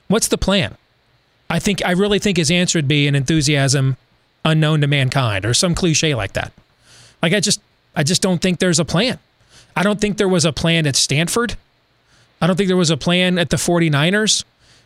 what's 0.08 0.28
the 0.28 0.38
plan? 0.38 0.76
I 1.50 1.60
think 1.60 1.84
I 1.86 1.92
really 1.92 2.20
think 2.20 2.38
his 2.38 2.52
answer 2.52 2.78
would 2.78 2.88
be 2.88 3.08
an 3.08 3.16
enthusiasm 3.16 3.98
unknown 4.46 4.82
to 4.82 4.88
mankind 4.88 5.46
or 5.46 5.54
some 5.54 5.76
cliche 5.76 6.16
like 6.16 6.34
that. 6.34 6.52
Like 7.22 7.34
I 7.34 7.40
just 7.40 7.62
I 7.96 8.04
just 8.04 8.22
don't 8.22 8.42
think 8.42 8.60
there's 8.60 8.80
a 8.80 8.86
plan. 8.86 9.20
I 9.76 9.84
don't 9.84 10.00
think 10.00 10.18
there 10.18 10.28
was 10.28 10.46
a 10.46 10.54
plan 10.54 10.86
at 10.88 10.96
Stanford. 10.96 11.56
I 12.42 12.48
don't 12.48 12.56
think 12.56 12.68
there 12.68 12.78
was 12.78 12.90
a 12.90 12.98
plan 12.98 13.38
at 13.38 13.50
the 13.50 13.58
49ers. 13.58 14.44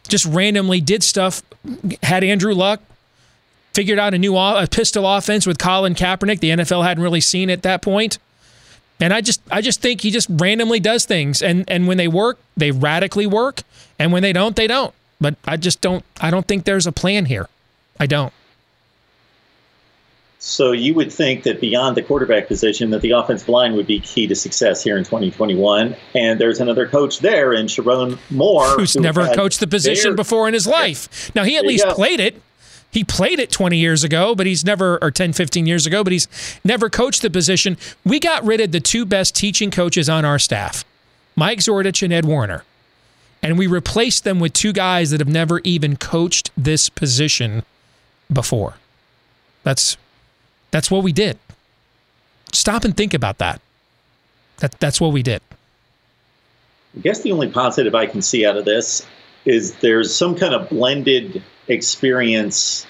Just 0.08 0.26
randomly 0.26 0.82
did 0.82 1.04
stuff, 1.04 1.42
had 2.02 2.24
Andrew 2.24 2.54
Luck, 2.54 2.82
figured 3.74 4.00
out 4.00 4.14
a 4.14 4.18
new 4.18 4.36
a 4.38 4.68
pistol 4.68 5.08
offense 5.08 5.46
with 5.46 5.58
Colin 5.58 5.96
Kaepernick. 5.96 6.40
The 6.40 6.50
NFL 6.50 6.84
hadn't 6.84 7.04
really 7.04 7.22
seen 7.22 7.50
it 7.50 7.54
at 7.54 7.64
that 7.64 7.82
point. 7.82 8.18
And 9.00 9.14
I 9.14 9.22
just 9.22 9.42
I 9.52 9.62
just 9.62 9.82
think 9.82 10.02
he 10.02 10.12
just 10.12 10.28
randomly 10.30 10.80
does 10.80 11.06
things 11.06 11.42
and 11.42 11.70
and 11.70 11.88
when 11.88 11.98
they 11.98 12.08
work, 12.08 12.38
they 12.56 12.72
radically 12.72 13.26
work, 13.26 13.64
and 13.98 14.12
when 14.14 14.22
they 14.22 14.34
don't, 14.34 14.56
they 14.56 14.68
don't. 14.68 14.94
But 15.20 15.36
I 15.46 15.58
just 15.58 15.82
don't 15.82 16.06
I 16.22 16.32
don't 16.32 16.48
think 16.48 16.66
there's 16.66 16.88
a 16.88 16.92
plan 16.92 17.26
here. 17.26 17.48
I 18.00 18.06
don't. 18.06 18.34
So 20.46 20.74
you 20.74 20.94
would 20.96 21.10
think 21.10 21.44
that 21.44 21.62
beyond 21.62 21.96
the 21.96 22.02
quarterback 22.02 22.50
position, 22.50 22.90
that 22.90 23.02
the 23.02 23.12
offensive 23.12 23.48
line 23.48 23.78
would 23.78 23.88
be 23.88 24.02
key 24.02 24.28
to 24.28 24.36
success 24.36 24.84
here 24.84 24.98
in 24.98 25.06
2021. 25.06 25.96
And 26.16 26.38
there's 26.38 26.60
another 26.60 26.86
coach 26.86 27.20
there 27.20 27.54
in 27.54 27.68
Sherrone 27.68 28.20
Moore, 28.30 28.68
who's 28.78 28.94
who 28.94 29.00
never 29.00 29.34
coached 29.34 29.62
the 29.62 29.68
position 29.68 30.18
before 30.18 30.50
in 30.50 30.54
his 30.54 30.68
life. 30.68 31.34
Now 31.34 31.46
he 31.46 31.56
at 31.56 31.66
least 31.66 31.88
played 31.88 32.20
it. 32.20 32.42
He 32.92 33.06
played 33.06 33.40
it 33.40 33.52
20 33.52 33.78
years 33.78 34.04
ago, 34.04 34.36
but 34.36 34.46
he's 34.46 34.66
never, 34.66 35.02
or 35.02 35.12
10, 35.12 35.32
15 35.32 35.66
years 35.66 35.86
ago, 35.86 36.04
but 36.04 36.12
he's 36.12 36.28
never 36.66 36.90
coached 36.90 37.22
the 37.22 37.30
position. 37.30 37.78
We 38.04 38.20
got 38.20 38.44
rid 38.44 38.60
of 38.60 38.74
the 38.74 38.82
two 38.82 39.06
best 39.06 39.36
teaching 39.36 39.72
coaches 39.72 40.10
on 40.10 40.26
our 40.26 40.40
staff, 40.40 40.84
Mike 41.38 41.60
Zordich 41.60 42.04
and 42.04 42.12
Ed 42.12 42.26
Warinner. 42.26 42.66
And 43.42 43.58
we 43.58 43.66
replaced 43.66 44.26
them 44.26 44.42
with 44.42 44.52
two 44.52 44.74
guys 44.74 45.12
that 45.12 45.22
have 45.22 45.30
never 45.30 45.62
even 45.64 45.96
coached 45.96 46.52
this 46.58 46.90
position 46.90 47.64
before. 48.30 48.74
That's 49.64 49.96
that's 50.74 50.90
what 50.90 51.04
we 51.04 51.14
did. 51.14 51.38
Stop 52.52 52.84
and 52.84 52.98
think 52.98 53.14
about 53.14 53.38
that. 53.38 53.62
That 54.58 54.72
that's 54.80 55.00
what 55.00 55.14
we 55.14 55.22
did. 55.22 55.40
I 56.98 57.02
guess 57.02 57.22
the 57.22 57.32
only 57.32 57.48
positive 57.48 57.94
I 57.94 58.08
can 58.08 58.24
see 58.24 58.44
out 58.44 58.58
of 58.58 58.66
this 58.66 59.06
is 59.46 59.76
there's 59.76 60.14
some 60.16 60.36
kind 60.36 60.56
of 60.56 60.70
blended 60.70 61.44
experience, 61.68 62.88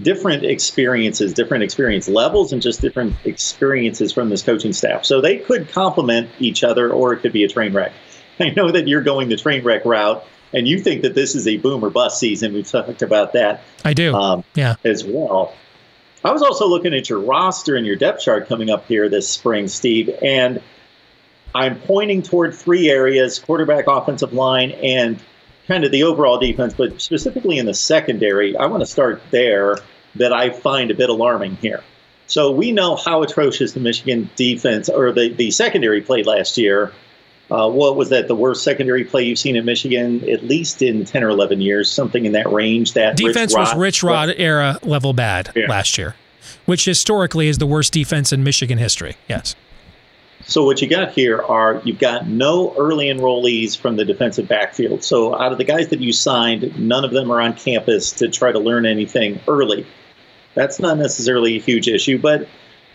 different 0.00 0.44
experiences, 0.44 1.34
different 1.34 1.62
experience 1.62 2.08
levels, 2.08 2.54
and 2.54 2.62
just 2.62 2.80
different 2.80 3.14
experiences 3.24 4.12
from 4.12 4.30
this 4.30 4.42
coaching 4.42 4.72
staff. 4.72 5.04
So 5.04 5.20
they 5.20 5.36
could 5.36 5.68
complement 5.68 6.30
each 6.38 6.64
other, 6.64 6.90
or 6.90 7.12
it 7.12 7.18
could 7.18 7.34
be 7.34 7.44
a 7.44 7.48
train 7.48 7.74
wreck. 7.74 7.92
I 8.40 8.48
know 8.56 8.70
that 8.70 8.88
you're 8.88 9.02
going 9.02 9.28
the 9.28 9.36
train 9.36 9.62
wreck 9.62 9.84
route, 9.84 10.24
and 10.54 10.66
you 10.66 10.78
think 10.78 11.02
that 11.02 11.14
this 11.14 11.34
is 11.34 11.46
a 11.46 11.58
boom 11.58 11.84
or 11.84 11.90
bust 11.90 12.18
season. 12.18 12.54
We've 12.54 12.66
talked 12.66 13.02
about 13.02 13.34
that. 13.34 13.62
I 13.84 13.92
do. 13.92 14.14
Um, 14.14 14.42
yeah. 14.54 14.76
As 14.84 15.04
well. 15.04 15.52
I 16.24 16.32
was 16.32 16.42
also 16.42 16.66
looking 16.66 16.92
at 16.94 17.08
your 17.08 17.20
roster 17.20 17.76
and 17.76 17.86
your 17.86 17.96
depth 17.96 18.22
chart 18.22 18.46
coming 18.46 18.68
up 18.68 18.86
here 18.86 19.08
this 19.08 19.28
spring, 19.28 19.68
Steve, 19.68 20.10
and 20.22 20.60
I'm 21.54 21.80
pointing 21.80 22.22
toward 22.22 22.54
three 22.54 22.90
areas 22.90 23.38
quarterback, 23.38 23.86
offensive 23.86 24.32
line, 24.32 24.72
and 24.72 25.18
kind 25.66 25.84
of 25.84 25.92
the 25.92 26.02
overall 26.02 26.38
defense, 26.38 26.74
but 26.74 27.00
specifically 27.00 27.58
in 27.58 27.64
the 27.64 27.74
secondary. 27.74 28.56
I 28.56 28.66
want 28.66 28.82
to 28.82 28.86
start 28.86 29.22
there 29.30 29.78
that 30.16 30.32
I 30.32 30.50
find 30.50 30.90
a 30.90 30.94
bit 30.94 31.08
alarming 31.08 31.56
here. 31.56 31.82
So 32.26 32.52
we 32.52 32.72
know 32.72 32.96
how 32.96 33.22
atrocious 33.22 33.72
the 33.72 33.80
Michigan 33.80 34.30
defense 34.36 34.88
or 34.88 35.12
the, 35.12 35.32
the 35.32 35.50
secondary 35.50 36.00
played 36.00 36.26
last 36.26 36.58
year. 36.58 36.92
Uh, 37.50 37.68
what 37.68 37.96
was 37.96 38.10
that? 38.10 38.28
The 38.28 38.34
worst 38.34 38.62
secondary 38.62 39.04
play 39.04 39.24
you've 39.24 39.38
seen 39.38 39.56
in 39.56 39.64
Michigan, 39.64 40.28
at 40.30 40.44
least 40.44 40.82
in 40.82 41.04
ten 41.04 41.24
or 41.24 41.28
eleven 41.30 41.60
years, 41.60 41.90
something 41.90 42.24
in 42.24 42.32
that 42.32 42.50
range. 42.52 42.92
That 42.92 43.16
defense 43.16 43.52
Rich 43.52 43.58
was 43.58 43.76
Rich 43.76 44.02
Rod 44.02 44.34
era 44.36 44.78
level 44.82 45.12
bad 45.12 45.50
yeah. 45.56 45.66
last 45.68 45.98
year, 45.98 46.14
which 46.66 46.84
historically 46.84 47.48
is 47.48 47.58
the 47.58 47.66
worst 47.66 47.92
defense 47.92 48.32
in 48.32 48.44
Michigan 48.44 48.78
history. 48.78 49.16
Yes. 49.28 49.56
So 50.46 50.64
what 50.64 50.80
you 50.80 50.88
got 50.88 51.12
here 51.12 51.42
are 51.42 51.82
you've 51.84 51.98
got 51.98 52.28
no 52.28 52.74
early 52.78 53.06
enrollees 53.06 53.76
from 53.76 53.96
the 53.96 54.04
defensive 54.04 54.48
backfield. 54.48 55.02
So 55.02 55.34
out 55.34 55.52
of 55.52 55.58
the 55.58 55.64
guys 55.64 55.88
that 55.88 56.00
you 56.00 56.12
signed, 56.12 56.78
none 56.78 57.04
of 57.04 57.10
them 57.10 57.30
are 57.30 57.40
on 57.40 57.54
campus 57.54 58.12
to 58.12 58.28
try 58.28 58.52
to 58.52 58.58
learn 58.58 58.86
anything 58.86 59.40
early. 59.48 59.86
That's 60.54 60.78
not 60.78 60.98
necessarily 60.98 61.56
a 61.56 61.60
huge 61.60 61.88
issue, 61.88 62.18
but 62.18 62.48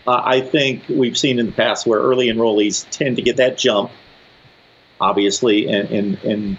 Uh, 0.06 0.22
I 0.24 0.40
think 0.40 0.84
we've 0.88 1.18
seen 1.18 1.40
in 1.40 1.46
the 1.46 1.52
past 1.52 1.84
where 1.84 1.98
early 1.98 2.28
enrollees 2.28 2.86
tend 2.90 3.16
to 3.16 3.22
get 3.22 3.38
that 3.38 3.58
jump, 3.58 3.90
obviously, 5.00 5.68
and, 5.68 5.88
and, 5.90 6.24
and 6.24 6.58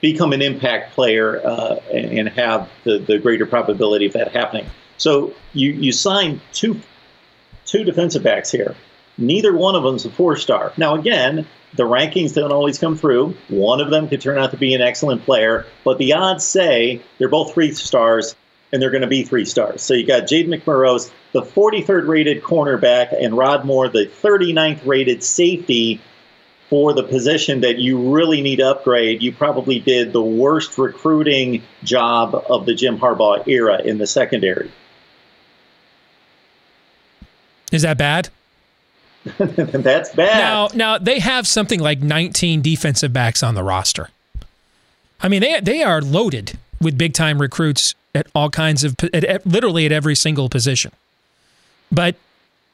become 0.00 0.32
an 0.32 0.42
impact 0.42 0.94
player 0.94 1.44
uh, 1.44 1.76
and, 1.92 2.28
have 2.28 2.70
the, 2.84 2.98
the 2.98 3.18
greater 3.18 3.46
probability 3.46 4.06
of 4.06 4.12
that 4.12 4.32
happening. 4.32 4.66
So 4.98 5.34
you, 5.52 5.72
you 5.72 5.92
sign 5.92 6.40
two, 6.52 6.80
two 7.64 7.84
defensive 7.84 8.22
backs 8.22 8.50
here. 8.50 8.74
Neither 9.18 9.54
one 9.56 9.74
of 9.74 9.82
them 9.82 9.96
is 9.96 10.04
a 10.04 10.10
four 10.10 10.36
star. 10.36 10.72
Now, 10.76 10.94
again, 10.94 11.46
the 11.74 11.84
rankings 11.84 12.34
don't 12.34 12.52
always 12.52 12.78
come 12.78 12.96
through. 12.96 13.34
One 13.48 13.80
of 13.80 13.90
them 13.90 14.08
could 14.08 14.20
turn 14.20 14.38
out 14.38 14.50
to 14.50 14.56
be 14.56 14.74
an 14.74 14.82
excellent 14.82 15.24
player, 15.24 15.66
but 15.84 15.98
the 15.98 16.12
odds 16.14 16.44
say 16.44 17.00
they're 17.18 17.28
both 17.28 17.54
three 17.54 17.72
stars 17.72 18.36
and 18.72 18.82
they're 18.82 18.90
going 18.90 19.02
to 19.02 19.08
be 19.08 19.22
three 19.22 19.44
stars. 19.44 19.82
So 19.82 19.94
you 19.94 20.06
got 20.06 20.24
Ja'Den 20.24 20.48
McBurrows, 20.48 21.10
the 21.32 21.42
43rd 21.42 22.08
rated 22.08 22.42
cornerback, 22.42 23.16
and 23.18 23.36
Rod 23.36 23.64
Moore, 23.64 23.88
the 23.88 24.06
39th 24.06 24.84
rated 24.84 25.22
safety 25.22 26.00
for 26.68 26.92
the 26.92 27.02
position 27.02 27.60
that 27.60 27.78
you 27.78 28.12
really 28.12 28.42
need 28.42 28.56
to 28.56 28.70
upgrade. 28.70 29.22
You 29.22 29.32
probably 29.32 29.78
did 29.78 30.12
the 30.12 30.22
worst 30.22 30.78
recruiting 30.78 31.62
job 31.84 32.34
of 32.48 32.66
the 32.66 32.74
Jim 32.74 32.98
Harbaugh 32.98 33.46
era 33.46 33.80
in 33.82 33.98
the 33.98 34.06
secondary. 34.06 34.70
Is 37.72 37.82
that 37.82 37.98
bad? 37.98 38.30
That's 39.38 40.14
bad. 40.14 40.38
Now, 40.38 40.68
now 40.74 40.98
they 40.98 41.18
have 41.18 41.46
something 41.46 41.80
like 41.80 42.00
19 42.00 42.62
defensive 42.62 43.12
backs 43.12 43.42
on 43.42 43.54
the 43.54 43.62
roster. 43.62 44.10
I 45.20 45.28
mean, 45.28 45.40
they 45.40 45.60
they 45.60 45.82
are 45.82 46.00
loaded 46.00 46.58
with 46.80 46.96
big 46.96 47.12
time 47.12 47.40
recruits 47.40 47.94
at 48.14 48.26
all 48.34 48.50
kinds 48.50 48.84
of 48.84 48.94
at, 49.12 49.24
at, 49.24 49.46
literally 49.46 49.86
at 49.86 49.92
every 49.92 50.14
single 50.14 50.48
position. 50.48 50.92
But 51.90 52.16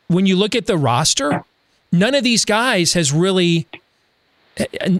when 0.08 0.26
you 0.26 0.36
look 0.36 0.54
at 0.54 0.66
the 0.66 0.76
roster, 0.76 1.44
none 1.90 2.14
of 2.14 2.24
these 2.24 2.44
guys 2.44 2.94
has 2.94 3.12
really. 3.12 3.66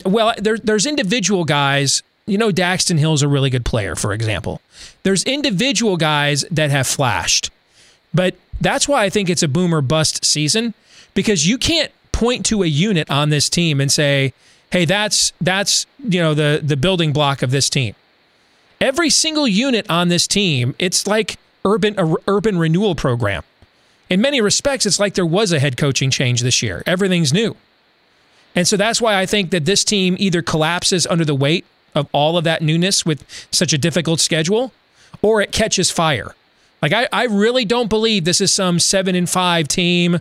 Well, 0.05 0.35
there, 0.39 0.59
there's 0.59 0.87
individual 0.87 1.45
guys. 1.45 2.03
You 2.27 2.39
know, 2.39 2.51
Daxton 2.51 2.99
Hill's 2.99 3.23
a 3.23 3.29
really 3.29 3.51
good 3.51 3.65
player, 3.65 3.95
for 3.97 4.13
example. 4.13 4.61
There's 5.03 5.25
individual 5.25 5.97
guys 5.97 6.45
that 6.51 6.71
have 6.71 6.87
flashed, 6.87 7.51
but 8.15 8.35
that's 8.61 8.87
why 8.87 9.05
I 9.05 9.11
think 9.11 9.29
it's 9.29 9.43
a 9.43 9.49
boomer 9.49 9.81
bust 9.81 10.25
season 10.25 10.75
because 11.15 11.47
you 11.47 11.59
can't 11.59 11.91
point 12.13 12.47
to 12.47 12.63
a 12.63 12.67
unit 12.67 13.11
on 13.11 13.31
this 13.31 13.51
team 13.51 13.81
and 13.81 13.91
say, 13.91 14.33
"Hey, 14.71 14.85
that's 14.85 15.33
that's 15.41 15.87
you 15.99 16.21
know 16.21 16.35
the 16.35 16.61
the 16.63 16.77
building 16.77 17.13
block 17.13 17.43
of 17.43 17.51
this 17.51 17.69
team." 17.69 17.95
Every 18.81 19.11
single 19.11 19.47
unit 19.47 19.89
on 19.91 20.09
this 20.09 20.27
team, 20.27 20.75
it's 20.79 21.07
like 21.07 21.39
urban 21.65 21.99
a 21.99 22.15
urban 22.29 22.59
renewal 22.59 22.95
program. 22.95 23.43
In 24.09 24.21
many 24.21 24.41
respects, 24.41 24.87
it's 24.87 25.01
like 25.01 25.15
there 25.15 25.27
was 25.27 25.53
a 25.53 25.59
head 25.59 25.77
coaching 25.77 26.11
change 26.11 26.43
this 26.43 26.63
year. 26.63 26.83
Everything's 26.87 27.33
new. 27.33 27.57
And 28.55 28.69
so 28.69 28.77
that's 28.77 29.01
why 29.01 29.17
I 29.17 29.27
think 29.27 29.51
that 29.51 29.65
this 29.65 29.85
team 29.85 30.17
either 30.19 30.43
collapses 30.43 31.07
under 31.07 31.25
the 31.25 31.35
weight 31.35 31.65
of 31.95 32.09
all 32.13 32.37
of 32.37 32.45
that 32.45 32.63
newness 32.63 33.05
with 33.05 33.25
such 33.51 33.73
a 33.73 33.79
difficult 33.79 34.21
schedule, 34.21 34.73
or 35.21 35.41
it 35.41 35.53
catches 35.53 35.91
fire. 35.91 36.35
Like 36.81 36.93
I, 36.93 37.09
I 37.13 37.25
really 37.25 37.65
don't 37.65 37.89
believe 37.89 38.25
this 38.25 38.41
is 38.41 38.53
some 38.53 38.79
seven 38.79 39.15
and 39.15 39.29
five 39.29 39.69
team 39.69 40.21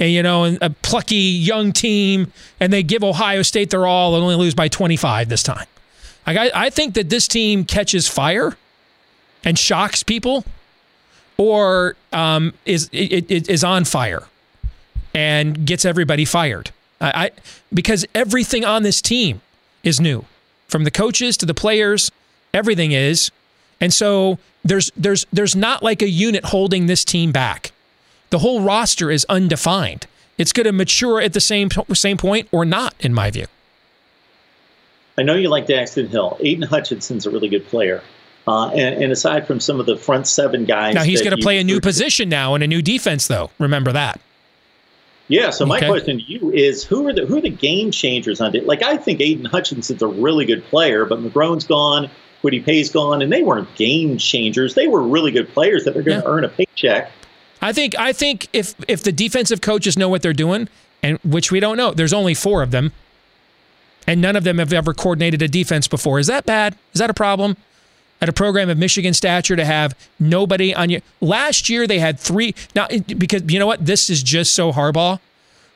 and 0.00 0.10
you 0.10 0.22
know, 0.22 0.56
a 0.62 0.70
plucky 0.70 1.14
young 1.16 1.72
team, 1.72 2.32
and 2.58 2.72
they 2.72 2.82
give 2.82 3.04
Ohio 3.04 3.42
State 3.42 3.68
their 3.68 3.86
all 3.86 4.14
and 4.14 4.22
only 4.22 4.34
lose 4.34 4.54
by 4.54 4.66
25 4.66 5.28
this 5.28 5.42
time. 5.42 5.66
Like 6.26 6.38
I, 6.38 6.50
I 6.66 6.70
think 6.70 6.94
that 6.94 7.10
this 7.10 7.28
team 7.28 7.64
catches 7.64 8.08
fire 8.08 8.56
and 9.44 9.58
shocks 9.58 10.02
people, 10.02 10.44
or 11.36 11.96
um, 12.12 12.54
is 12.64 12.88
it, 12.92 13.30
it 13.30 13.48
is 13.50 13.62
on 13.62 13.84
fire 13.84 14.24
and 15.14 15.66
gets 15.66 15.84
everybody 15.84 16.24
fired. 16.24 16.70
I, 17.00 17.24
I 17.26 17.30
because 17.72 18.06
everything 18.14 18.64
on 18.64 18.82
this 18.82 19.00
team 19.00 19.40
is 19.82 20.00
new, 20.00 20.24
from 20.68 20.84
the 20.84 20.90
coaches 20.90 21.36
to 21.38 21.46
the 21.46 21.54
players, 21.54 22.10
everything 22.52 22.92
is, 22.92 23.30
and 23.80 23.92
so 23.92 24.38
there's 24.64 24.90
there's 24.96 25.26
there's 25.32 25.56
not 25.56 25.82
like 25.82 26.02
a 26.02 26.08
unit 26.08 26.46
holding 26.46 26.86
this 26.86 27.04
team 27.04 27.32
back. 27.32 27.72
The 28.30 28.38
whole 28.38 28.62
roster 28.62 29.10
is 29.10 29.26
undefined. 29.28 30.06
It's 30.38 30.52
going 30.52 30.64
to 30.64 30.72
mature 30.72 31.20
at 31.20 31.32
the 31.32 31.40
same 31.40 31.68
same 31.94 32.16
point 32.16 32.48
or 32.52 32.64
not, 32.64 32.94
in 33.00 33.12
my 33.12 33.30
view. 33.30 33.46
I 35.18 35.22
know 35.22 35.34
you 35.34 35.48
like 35.50 35.66
Daxton 35.66 36.08
Hill. 36.08 36.38
Aidan 36.40 36.66
Hutchinson's 36.66 37.26
a 37.26 37.30
really 37.30 37.48
good 37.48 37.66
player. 37.66 38.02
Uh, 38.48 38.70
and, 38.70 39.02
and, 39.02 39.12
aside 39.12 39.46
from 39.46 39.60
some 39.60 39.78
of 39.78 39.84
the 39.84 39.96
front 39.96 40.26
seven 40.26 40.64
guys, 40.64 40.94
now 40.94 41.02
he's 41.02 41.20
going 41.20 41.36
to 41.36 41.42
play 41.42 41.58
a 41.58 41.64
new 41.64 41.78
position 41.78 42.28
now 42.30 42.54
in 42.54 42.62
a 42.62 42.66
new 42.66 42.80
defense, 42.80 43.28
though. 43.28 43.50
Remember 43.58 43.92
that. 43.92 44.18
Yeah. 45.30 45.50
So 45.50 45.64
my 45.64 45.76
okay. 45.76 45.86
question 45.86 46.18
to 46.18 46.24
you 46.24 46.50
is, 46.50 46.82
who 46.82 47.06
are 47.06 47.12
the 47.12 47.24
who 47.24 47.38
are 47.38 47.40
the 47.40 47.50
game 47.50 47.92
changers 47.92 48.40
on 48.40 48.54
it? 48.56 48.66
Like 48.66 48.82
I 48.82 48.96
think 48.96 49.20
Aidan 49.20 49.44
Hutchinson's 49.44 50.02
a 50.02 50.08
really 50.08 50.44
good 50.44 50.64
player, 50.64 51.04
but 51.04 51.20
McGrone's 51.20 51.64
gone, 51.64 52.10
Kwity 52.42 52.64
Paye's 52.64 52.90
gone, 52.90 53.22
and 53.22 53.32
they 53.32 53.44
weren't 53.44 53.72
game 53.76 54.18
changers. 54.18 54.74
They 54.74 54.88
were 54.88 55.02
really 55.02 55.30
good 55.30 55.48
players 55.48 55.84
that 55.84 55.96
are 55.96 56.02
going 56.02 56.20
to 56.20 56.26
yeah. 56.26 56.32
earn 56.32 56.44
a 56.44 56.48
paycheck. 56.48 57.12
I 57.62 57.72
think 57.72 57.96
I 57.96 58.12
think 58.12 58.48
if 58.52 58.74
if 58.88 59.04
the 59.04 59.12
defensive 59.12 59.60
coaches 59.60 59.96
know 59.96 60.08
what 60.08 60.22
they're 60.22 60.32
doing, 60.32 60.68
and 61.00 61.18
which 61.22 61.52
we 61.52 61.60
don't 61.60 61.76
know, 61.76 61.92
there's 61.92 62.12
only 62.12 62.34
four 62.34 62.60
of 62.60 62.72
them, 62.72 62.90
and 64.08 64.20
none 64.20 64.34
of 64.34 64.42
them 64.42 64.58
have 64.58 64.72
ever 64.72 64.92
coordinated 64.92 65.42
a 65.42 65.48
defense 65.48 65.86
before. 65.86 66.18
Is 66.18 66.26
that 66.26 66.44
bad? 66.44 66.76
Is 66.92 66.98
that 66.98 67.08
a 67.08 67.14
problem? 67.14 67.56
At 68.22 68.28
a 68.28 68.32
program 68.32 68.68
of 68.68 68.76
Michigan 68.76 69.14
stature 69.14 69.56
to 69.56 69.64
have 69.64 69.96
nobody 70.18 70.74
on 70.74 70.90
you. 70.90 71.00
Last 71.22 71.70
year 71.70 71.86
they 71.86 71.98
had 71.98 72.20
three. 72.20 72.54
Now 72.74 72.86
because 72.88 73.50
you 73.50 73.58
know 73.58 73.66
what, 73.66 73.86
this 73.86 74.10
is 74.10 74.22
just 74.22 74.52
so 74.52 74.72
Harbaugh. 74.72 75.20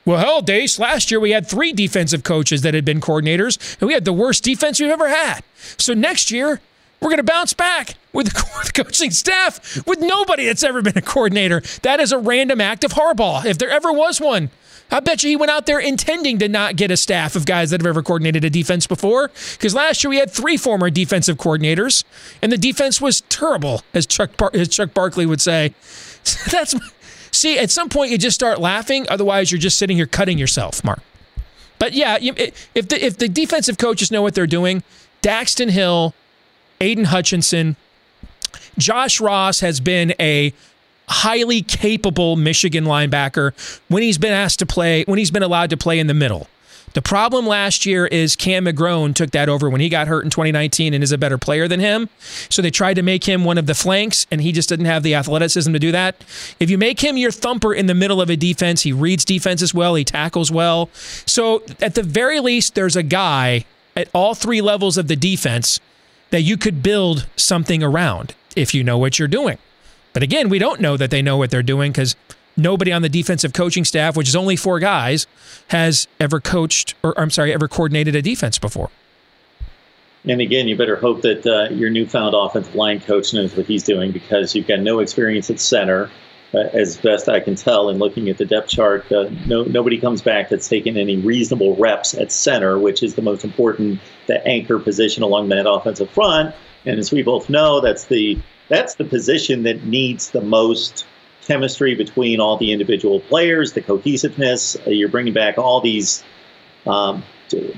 Well, 0.04 0.18
hell, 0.18 0.42
Deace, 0.42 0.78
last 0.78 1.10
year 1.10 1.18
we 1.18 1.30
had 1.30 1.46
three 1.46 1.72
defensive 1.72 2.22
coaches 2.22 2.60
that 2.60 2.74
had 2.74 2.84
been 2.84 3.00
coordinators, 3.00 3.80
and 3.80 3.88
we 3.88 3.94
had 3.94 4.04
the 4.04 4.12
worst 4.12 4.44
defense 4.44 4.78
we've 4.78 4.90
ever 4.90 5.08
had. 5.08 5.42
So 5.78 5.94
next 5.94 6.30
year, 6.30 6.60
we're 7.00 7.08
going 7.08 7.18
to 7.18 7.22
bounce 7.22 7.54
back 7.54 7.94
with 8.12 8.32
the 8.32 8.72
coaching 8.74 9.10
staff 9.10 9.86
with 9.86 10.00
nobody 10.00 10.44
that's 10.46 10.62
ever 10.62 10.82
been 10.82 10.98
a 10.98 11.02
coordinator. 11.02 11.62
That 11.82 12.00
is 12.00 12.12
a 12.12 12.18
random 12.18 12.60
act 12.60 12.84
of 12.84 12.92
Harbaugh, 12.92 13.46
if 13.46 13.56
there 13.56 13.70
ever 13.70 13.92
was 13.92 14.20
one. 14.20 14.50
I 14.90 15.00
bet 15.00 15.22
you 15.22 15.30
he 15.30 15.36
went 15.36 15.50
out 15.50 15.66
there 15.66 15.80
intending 15.80 16.38
to 16.38 16.48
not 16.48 16.76
get 16.76 16.90
a 16.90 16.96
staff 16.96 17.34
of 17.34 17.46
guys 17.46 17.70
that 17.70 17.80
have 17.80 17.86
ever 17.86 18.02
coordinated 18.02 18.44
a 18.44 18.50
defense 18.50 18.86
before. 18.86 19.30
Because 19.52 19.74
last 19.74 20.04
year 20.04 20.10
we 20.10 20.18
had 20.18 20.30
three 20.30 20.56
former 20.56 20.90
defensive 20.90 21.36
coordinators, 21.36 22.04
and 22.42 22.52
the 22.52 22.58
defense 22.58 23.00
was 23.00 23.22
terrible, 23.22 23.82
as 23.92 24.06
Chuck 24.06 24.36
Bar- 24.36 24.50
as 24.54 24.68
Chuck 24.68 24.94
Barkley 24.94 25.26
would 25.26 25.40
say. 25.40 25.74
That's 26.50 26.74
see. 27.32 27.58
At 27.58 27.70
some 27.70 27.88
point, 27.88 28.10
you 28.12 28.18
just 28.18 28.34
start 28.34 28.60
laughing. 28.60 29.06
Otherwise, 29.08 29.50
you're 29.50 29.60
just 29.60 29.78
sitting 29.78 29.96
here 29.96 30.06
cutting 30.06 30.38
yourself, 30.38 30.84
Mark. 30.84 31.00
But 31.78 31.92
yeah, 31.92 32.18
if 32.20 32.88
the 32.88 33.04
if 33.04 33.18
the 33.18 33.28
defensive 33.28 33.78
coaches 33.78 34.10
know 34.10 34.22
what 34.22 34.34
they're 34.34 34.46
doing, 34.46 34.82
Daxton 35.22 35.70
Hill 35.70 36.14
Aidan 36.80 37.06
Hutchinson. 37.06 37.76
Josh 38.78 39.20
Ross 39.20 39.60
has 39.60 39.80
been 39.80 40.14
a 40.20 40.52
highly 41.08 41.62
capable 41.62 42.36
Michigan 42.36 42.84
linebacker 42.84 43.52
when 43.88 44.02
he's 44.02 44.18
been 44.18 44.32
asked 44.32 44.58
to 44.60 44.66
play, 44.66 45.04
when 45.04 45.18
he's 45.18 45.30
been 45.30 45.42
allowed 45.42 45.70
to 45.70 45.76
play 45.76 45.98
in 45.98 46.06
the 46.06 46.14
middle. 46.14 46.48
The 46.94 47.02
problem 47.02 47.44
last 47.44 47.86
year 47.86 48.06
is 48.06 48.36
Cam 48.36 48.66
McGrone 48.66 49.16
took 49.16 49.32
that 49.32 49.48
over 49.48 49.68
when 49.68 49.80
he 49.80 49.88
got 49.88 50.06
hurt 50.06 50.24
in 50.24 50.30
2019 50.30 50.94
and 50.94 51.02
is 51.02 51.10
a 51.10 51.18
better 51.18 51.38
player 51.38 51.66
than 51.66 51.80
him. 51.80 52.08
So 52.48 52.62
they 52.62 52.70
tried 52.70 52.94
to 52.94 53.02
make 53.02 53.24
him 53.24 53.44
one 53.44 53.58
of 53.58 53.66
the 53.66 53.74
flanks, 53.74 54.28
and 54.30 54.40
he 54.40 54.52
just 54.52 54.68
didn't 54.68 54.86
have 54.86 55.02
the 55.02 55.16
athleticism 55.16 55.72
to 55.72 55.78
do 55.80 55.90
that. 55.90 56.24
If 56.60 56.70
you 56.70 56.78
make 56.78 57.00
him 57.00 57.16
your 57.16 57.32
thumper 57.32 57.74
in 57.74 57.86
the 57.86 57.94
middle 57.94 58.20
of 58.20 58.30
a 58.30 58.36
defense, 58.36 58.82
he 58.82 58.92
reads 58.92 59.24
defenses 59.24 59.74
well, 59.74 59.96
he 59.96 60.04
tackles 60.04 60.52
well. 60.52 60.88
So 61.26 61.64
at 61.80 61.96
the 61.96 62.04
very 62.04 62.38
least, 62.38 62.76
there's 62.76 62.94
a 62.94 63.02
guy 63.02 63.64
at 63.96 64.08
all 64.14 64.36
three 64.36 64.60
levels 64.60 64.96
of 64.96 65.08
the 65.08 65.16
defense 65.16 65.80
that 66.30 66.42
you 66.42 66.56
could 66.56 66.80
build 66.80 67.26
something 67.36 67.82
around 67.82 68.36
if 68.54 68.72
you 68.72 68.84
know 68.84 68.98
what 68.98 69.18
you're 69.18 69.26
doing. 69.26 69.58
But 70.14 70.22
again, 70.22 70.48
we 70.48 70.58
don't 70.58 70.80
know 70.80 70.96
that 70.96 71.10
they 71.10 71.20
know 71.20 71.36
what 71.36 71.50
they're 71.50 71.62
doing 71.62 71.92
because 71.92 72.16
nobody 72.56 72.90
on 72.92 73.02
the 73.02 73.08
defensive 73.10 73.52
coaching 73.52 73.84
staff, 73.84 74.16
which 74.16 74.28
is 74.28 74.36
only 74.36 74.56
four 74.56 74.78
guys, 74.78 75.26
has 75.68 76.08
ever 76.18 76.40
coached 76.40 76.94
or 77.02 77.18
I'm 77.20 77.30
sorry, 77.30 77.52
ever 77.52 77.68
coordinated 77.68 78.16
a 78.16 78.22
defense 78.22 78.58
before. 78.58 78.90
And 80.26 80.40
again, 80.40 80.68
you 80.68 80.76
better 80.76 80.96
hope 80.96 81.20
that 81.20 81.46
uh, 81.46 81.74
your 81.74 81.90
newfound 81.90 82.34
offensive 82.34 82.74
line 82.74 83.00
coach 83.00 83.34
knows 83.34 83.54
what 83.54 83.66
he's 83.66 83.82
doing 83.82 84.10
because 84.10 84.54
you've 84.54 84.66
got 84.66 84.80
no 84.80 85.00
experience 85.00 85.50
at 85.50 85.60
center 85.60 86.10
uh, 86.54 86.68
as 86.72 86.96
best 86.98 87.28
I 87.28 87.40
can 87.40 87.56
tell 87.56 87.88
in 87.88 87.98
looking 87.98 88.28
at 88.28 88.38
the 88.38 88.44
depth 88.44 88.68
chart, 88.68 89.10
uh, 89.10 89.28
no, 89.46 89.64
nobody 89.64 89.98
comes 89.98 90.22
back 90.22 90.48
that's 90.48 90.68
taken 90.68 90.96
any 90.96 91.16
reasonable 91.16 91.76
reps 91.76 92.14
at 92.14 92.30
center, 92.30 92.78
which 92.78 93.02
is 93.02 93.16
the 93.16 93.22
most 93.22 93.44
important, 93.44 94.00
the 94.28 94.46
anchor 94.46 94.78
position 94.78 95.22
along 95.22 95.48
that 95.48 95.68
offensive 95.68 96.10
front. 96.10 96.54
And 96.86 96.98
as 96.98 97.10
we 97.10 97.22
both 97.22 97.50
know, 97.50 97.80
that's 97.80 98.04
the 98.04 98.38
that's 98.68 98.94
the 98.94 99.04
position 99.04 99.62
that 99.64 99.84
needs 99.84 100.30
the 100.30 100.40
most 100.40 101.06
chemistry 101.46 101.94
between 101.94 102.40
all 102.40 102.56
the 102.56 102.72
individual 102.72 103.20
players, 103.20 103.72
the 103.72 103.82
cohesiveness. 103.82 104.76
Uh, 104.86 104.90
you're 104.90 105.08
bringing 105.08 105.34
back 105.34 105.58
all 105.58 105.80
these. 105.80 106.24
Um, 106.86 107.22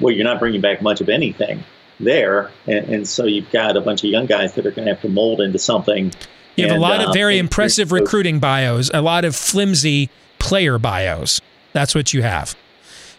well, 0.01 0.15
you're 0.15 0.25
not 0.25 0.39
bringing 0.39 0.61
back 0.61 0.81
much 0.81 1.01
of 1.01 1.09
anything 1.09 1.63
there, 2.01 2.51
and, 2.67 2.89
and 2.89 3.09
so 3.09 3.25
you've 3.25 3.51
got 3.51 3.77
a 3.77 3.81
bunch 3.81 4.05
of 4.05 4.11
young 4.11 4.27
guys 4.27 4.55
that 4.55 4.67
are 4.67 4.71
going 4.71 4.87
to 4.87 4.95
have 4.95 5.03
to 5.03 5.09
mold 5.09 5.41
into 5.41 5.59
something 5.59 6.13
you 6.57 6.65
have 6.65 6.73
and, 6.73 6.79
a 6.79 6.81
lot 6.81 7.01
of 7.01 7.09
uh, 7.09 7.13
very 7.13 7.39
impressive 7.39 7.93
recruiting 7.93 8.39
bios, 8.39 8.91
a 8.93 9.03
lot 9.03 9.25
of 9.25 9.37
flimsy 9.37 10.11
player 10.39 10.79
bios. 10.79 11.41
That's 11.73 11.95
what 11.95 12.15
you 12.15 12.23
have. 12.23 12.57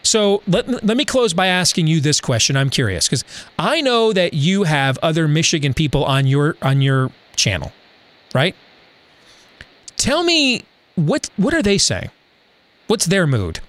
So 0.02 0.42
let, 0.46 0.84
let 0.84 0.96
me 0.96 1.04
close 1.04 1.32
by 1.32 1.46
asking 1.46 1.86
you 1.86 2.00
this 2.00 2.20
question. 2.20 2.56
I'm 2.56 2.70
curious 2.70 3.06
because 3.06 3.24
I 3.58 3.80
know 3.80 4.12
that 4.12 4.34
you 4.34 4.64
have 4.64 4.98
other 5.02 5.28
Michigan 5.28 5.74
people 5.74 6.04
on 6.04 6.26
your 6.26 6.56
on 6.62 6.80
your 6.80 7.10
channel, 7.38 7.72
right? 8.34 8.54
Tell 9.96 10.22
me 10.22 10.62
what 10.94 11.30
what 11.36 11.54
are 11.54 11.62
they 11.62 11.78
saying? 11.78 12.10
What's 12.86 13.06
their 13.06 13.26
mood? 13.26 13.60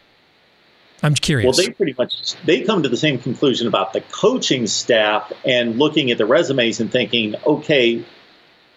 I'm 1.01 1.15
curious. 1.15 1.45
Well, 1.45 1.65
they 1.65 1.71
pretty 1.71 1.95
much 1.97 2.35
they 2.45 2.61
come 2.61 2.83
to 2.83 2.89
the 2.89 2.97
same 2.97 3.19
conclusion 3.19 3.67
about 3.67 3.93
the 3.93 4.01
coaching 4.11 4.67
staff 4.67 5.31
and 5.45 5.77
looking 5.77 6.11
at 6.11 6.17
the 6.17 6.25
resumes 6.25 6.79
and 6.79 6.91
thinking, 6.91 7.35
okay, 7.45 8.03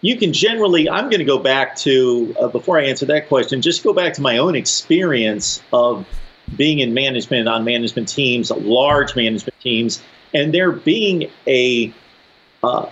you 0.01 0.17
can 0.17 0.31
generally. 0.31 0.89
I'm 0.89 1.09
going 1.09 1.19
to 1.19 1.25
go 1.25 1.39
back 1.39 1.75
to 1.77 2.35
uh, 2.39 2.47
before 2.47 2.79
I 2.79 2.85
answer 2.85 3.05
that 3.07 3.27
question. 3.27 3.61
Just 3.61 3.83
go 3.83 3.93
back 3.93 4.13
to 4.13 4.21
my 4.21 4.37
own 4.37 4.55
experience 4.55 5.61
of 5.73 6.07
being 6.55 6.79
in 6.79 6.93
management 6.93 7.47
on 7.47 7.63
management 7.65 8.07
teams, 8.07 8.51
large 8.51 9.15
management 9.15 9.59
teams, 9.59 10.01
and 10.33 10.53
there 10.53 10.71
being 10.71 11.29
a 11.47 11.93
uh, 12.63 12.89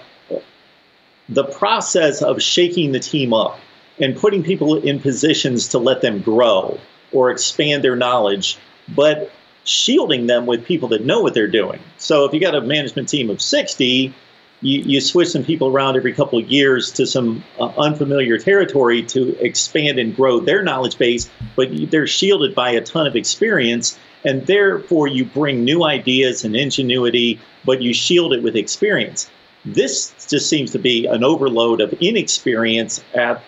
the 1.31 1.45
process 1.45 2.21
of 2.21 2.41
shaking 2.41 2.91
the 2.91 2.99
team 2.99 3.33
up 3.33 3.59
and 3.99 4.15
putting 4.15 4.43
people 4.43 4.77
in 4.81 4.99
positions 4.99 5.69
to 5.69 5.79
let 5.79 6.01
them 6.01 6.21
grow 6.21 6.77
or 7.13 7.31
expand 7.31 7.83
their 7.83 7.95
knowledge, 7.95 8.57
but 8.89 9.31
shielding 9.63 10.27
them 10.27 10.45
with 10.45 10.65
people 10.65 10.89
that 10.89 11.05
know 11.05 11.21
what 11.21 11.33
they're 11.33 11.47
doing. 11.47 11.79
So 11.97 12.25
if 12.25 12.33
you 12.33 12.39
got 12.39 12.55
a 12.55 12.61
management 12.61 13.07
team 13.07 13.29
of 13.29 13.41
60, 13.41 14.13
you, 14.61 14.81
you 14.81 15.01
switch 15.01 15.29
some 15.29 15.43
people 15.43 15.69
around 15.69 15.95
every 15.95 16.13
couple 16.13 16.37
of 16.37 16.49
years 16.49 16.91
to 16.91 17.05
some 17.05 17.43
uh, 17.59 17.67
unfamiliar 17.77 18.37
territory 18.37 19.01
to 19.03 19.37
expand 19.43 19.99
and 19.99 20.15
grow 20.15 20.39
their 20.39 20.61
knowledge 20.61 20.97
base, 20.97 21.29
but 21.55 21.69
they're 21.89 22.07
shielded 22.07 22.53
by 22.53 22.71
a 22.71 22.81
ton 22.81 23.07
of 23.07 23.15
experience. 23.15 23.97
And 24.25 24.45
therefore, 24.45 25.07
you 25.07 25.25
bring 25.25 25.63
new 25.63 25.83
ideas 25.83 26.43
and 26.43 26.55
ingenuity, 26.55 27.39
but 27.65 27.81
you 27.81 27.93
shield 27.93 28.33
it 28.33 28.43
with 28.43 28.55
experience. 28.55 29.29
This 29.65 30.13
just 30.29 30.49
seems 30.49 30.71
to 30.71 30.79
be 30.79 31.05
an 31.05 31.23
overload 31.23 31.81
of 31.81 31.93
inexperience 31.93 33.03
at 33.13 33.43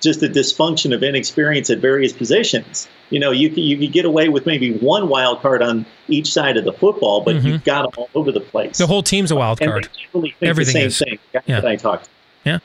just 0.00 0.22
a 0.22 0.28
dysfunction 0.28 0.94
of 0.94 1.02
inexperience 1.02 1.70
at 1.70 1.78
various 1.78 2.12
positions. 2.12 2.88
You 3.10 3.20
know, 3.20 3.30
you 3.30 3.50
can, 3.50 3.62
you 3.62 3.76
can 3.76 3.90
get 3.90 4.04
away 4.04 4.28
with 4.28 4.46
maybe 4.46 4.72
one 4.78 5.08
wild 5.08 5.40
card 5.40 5.62
on 5.62 5.84
each 6.08 6.32
side 6.32 6.56
of 6.56 6.64
the 6.64 6.72
football, 6.72 7.20
but 7.20 7.36
mm-hmm. 7.36 7.46
you've 7.46 7.64
got 7.64 7.82
them 7.82 7.92
all 7.96 8.10
over 8.14 8.32
the 8.32 8.40
place. 8.40 8.78
The 8.78 8.86
whole 8.86 9.02
team's 9.02 9.30
a 9.30 9.36
wild 9.36 9.60
card. 9.60 9.88
Really 10.14 10.34
Everything 10.40 10.84
the 10.84 10.90
same 10.90 11.14
is. 11.14 11.20
thing. 11.32 11.42
Yeah. 11.46 11.62
I 11.64 11.76
talked. 11.76 12.08
Yeah. 12.44 12.58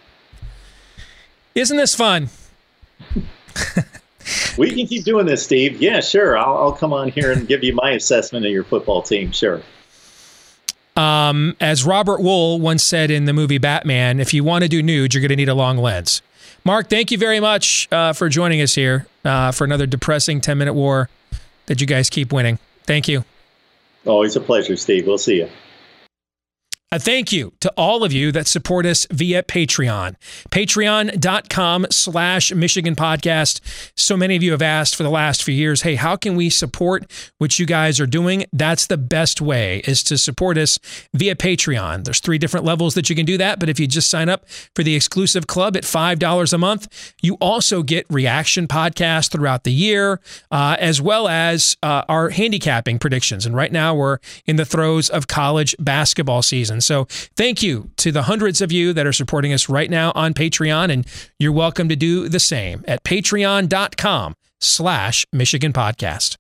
Isn't 1.56 1.78
this 1.78 1.96
fun? 1.96 2.30
we 4.58 4.72
can 4.74 4.88
keep 4.88 5.04
doing 5.04 5.26
this, 5.26 5.44
Steve. 5.44 5.82
Yeah, 5.82 6.00
sure. 6.00 6.38
I'll, 6.38 6.58
I'll 6.58 6.74
come 6.74 6.94
on 6.94 7.10
here 7.10 7.32
and 7.32 7.48
give 7.48 7.64
you 7.64 7.74
my 7.74 7.92
assessment 7.92 8.46
of 8.46 8.52
your 8.52 8.64
football 8.64 9.02
team. 9.02 9.32
Sure. 9.32 9.62
Um, 10.96 11.56
as 11.60 11.84
Robert 11.84 12.22
Wuhl 12.22 12.60
once 12.60 12.84
said 12.84 13.12
in 13.12 13.26
the 13.26 13.34
movie 13.34 13.58
Batman, 13.58 14.20
if 14.20 14.34
you 14.34 14.44
want 14.44 14.64
to 14.64 14.70
do 14.70 14.82
nude, 14.82 15.14
you're 15.14 15.22
going 15.22 15.30
to 15.30 15.36
need 15.36 15.50
a 15.50 15.54
long 15.54 15.78
lens. 15.78 16.22
Mark, 16.64 16.90
thank 16.90 17.12
you 17.12 17.18
very 17.18 17.40
much 17.40 17.88
uh, 17.92 18.14
for 18.14 18.30
joining 18.30 18.62
us 18.62 18.74
here 18.76 19.06
uh, 19.24 19.52
for 19.52 19.66
another 19.66 19.86
depressing 19.86 20.42
10 20.42 20.58
minute 20.58 20.74
war 20.74 21.10
that 21.66 21.82
you 21.82 21.88
guys 21.88 22.10
keep 22.10 22.32
winning. 22.32 22.60
Thank 22.86 23.08
you. 23.08 23.26
Always 24.06 24.36
a 24.36 24.42
pleasure, 24.42 24.78
Steve. 24.78 25.06
We'll 25.06 25.18
see 25.18 25.38
you. 25.38 25.50
A 26.92 27.00
thank 27.00 27.32
you 27.32 27.52
to 27.62 27.74
all 27.76 28.04
of 28.04 28.14
you 28.14 28.32
that 28.32 28.48
support 28.48 28.86
us 28.86 29.08
via 29.12 29.42
Patreon. 29.42 30.16
Patreon.com 30.52 31.88
slash 31.90 32.54
Michigan 32.54 32.96
Podcast. 32.96 33.60
So 33.98 34.16
many 34.16 34.36
of 34.36 34.44
you 34.44 34.52
have 34.52 34.62
asked 34.62 34.96
for 34.96 35.02
the 35.02 35.10
last 35.10 35.44
few 35.44 35.56
years, 35.56 35.82
hey, 35.82 35.96
how 35.96 36.16
can 36.16 36.36
we 36.36 36.48
support 36.52 37.12
what 37.40 37.58
you 37.58 37.66
guys 37.66 38.00
are 38.00 38.06
doing? 38.06 38.46
That's 38.54 38.86
the 38.86 38.98
best 38.98 39.42
way 39.42 39.80
is 39.86 40.04
to 40.04 40.18
support 40.18 40.60
us 40.60 40.78
via 41.12 41.36
Patreon. 41.36 42.04
There's 42.04 42.20
three 42.20 42.38
different 42.38 42.68
levels 42.68 42.94
that 42.94 43.10
you 43.10 43.16
can 43.16 43.26
do 43.26 43.40
that, 43.40 43.60
but 43.60 43.68
if 43.68 43.80
you 43.80 43.88
just 43.88 44.10
sign 44.10 44.30
up 44.30 44.48
for 44.76 44.84
the 44.84 44.96
exclusive 44.96 45.48
club 45.48 45.76
at 45.76 45.84
$5 45.84 46.54
a 46.54 46.58
month, 46.60 47.14
you 47.20 47.34
also 47.42 47.82
get 47.82 48.06
reaction 48.12 48.68
podcasts 48.68 49.32
throughout 49.32 49.64
the 49.64 49.74
year, 49.74 50.22
uh, 50.52 50.78
as 50.80 51.02
well 51.02 51.28
as 51.28 51.78
uh, 51.82 52.04
our 52.08 52.30
handicapping 52.30 53.00
predictions. 53.00 53.48
And 53.48 53.56
right 53.56 53.72
now 53.72 53.96
we're 53.96 54.20
in 54.46 54.56
the 54.56 54.66
throes 54.66 55.10
of 55.10 55.28
college 55.28 55.76
basketball 55.80 56.44
season. 56.44 56.75
So 56.82 57.06
thank 57.36 57.62
you 57.62 57.92
to 57.98 58.12
the 58.12 58.24
hundreds 58.24 58.62
of 58.62 58.72
you 58.72 58.94
that 58.94 59.06
are 59.06 59.14
supporting 59.14 59.54
us 59.54 59.70
right 59.70 59.90
now 59.90 60.12
on 60.16 60.34
Patreon, 60.34 60.92
and 60.92 61.06
you're 61.40 61.52
welcome 61.52 61.90
to 61.90 61.96
do 61.96 62.30
the 62.30 62.40
same 62.40 62.84
at 62.88 63.04
patreon.com 63.04 64.36
slash 64.60 65.26
Michigan 65.32 65.74
Podcast. 65.74 66.38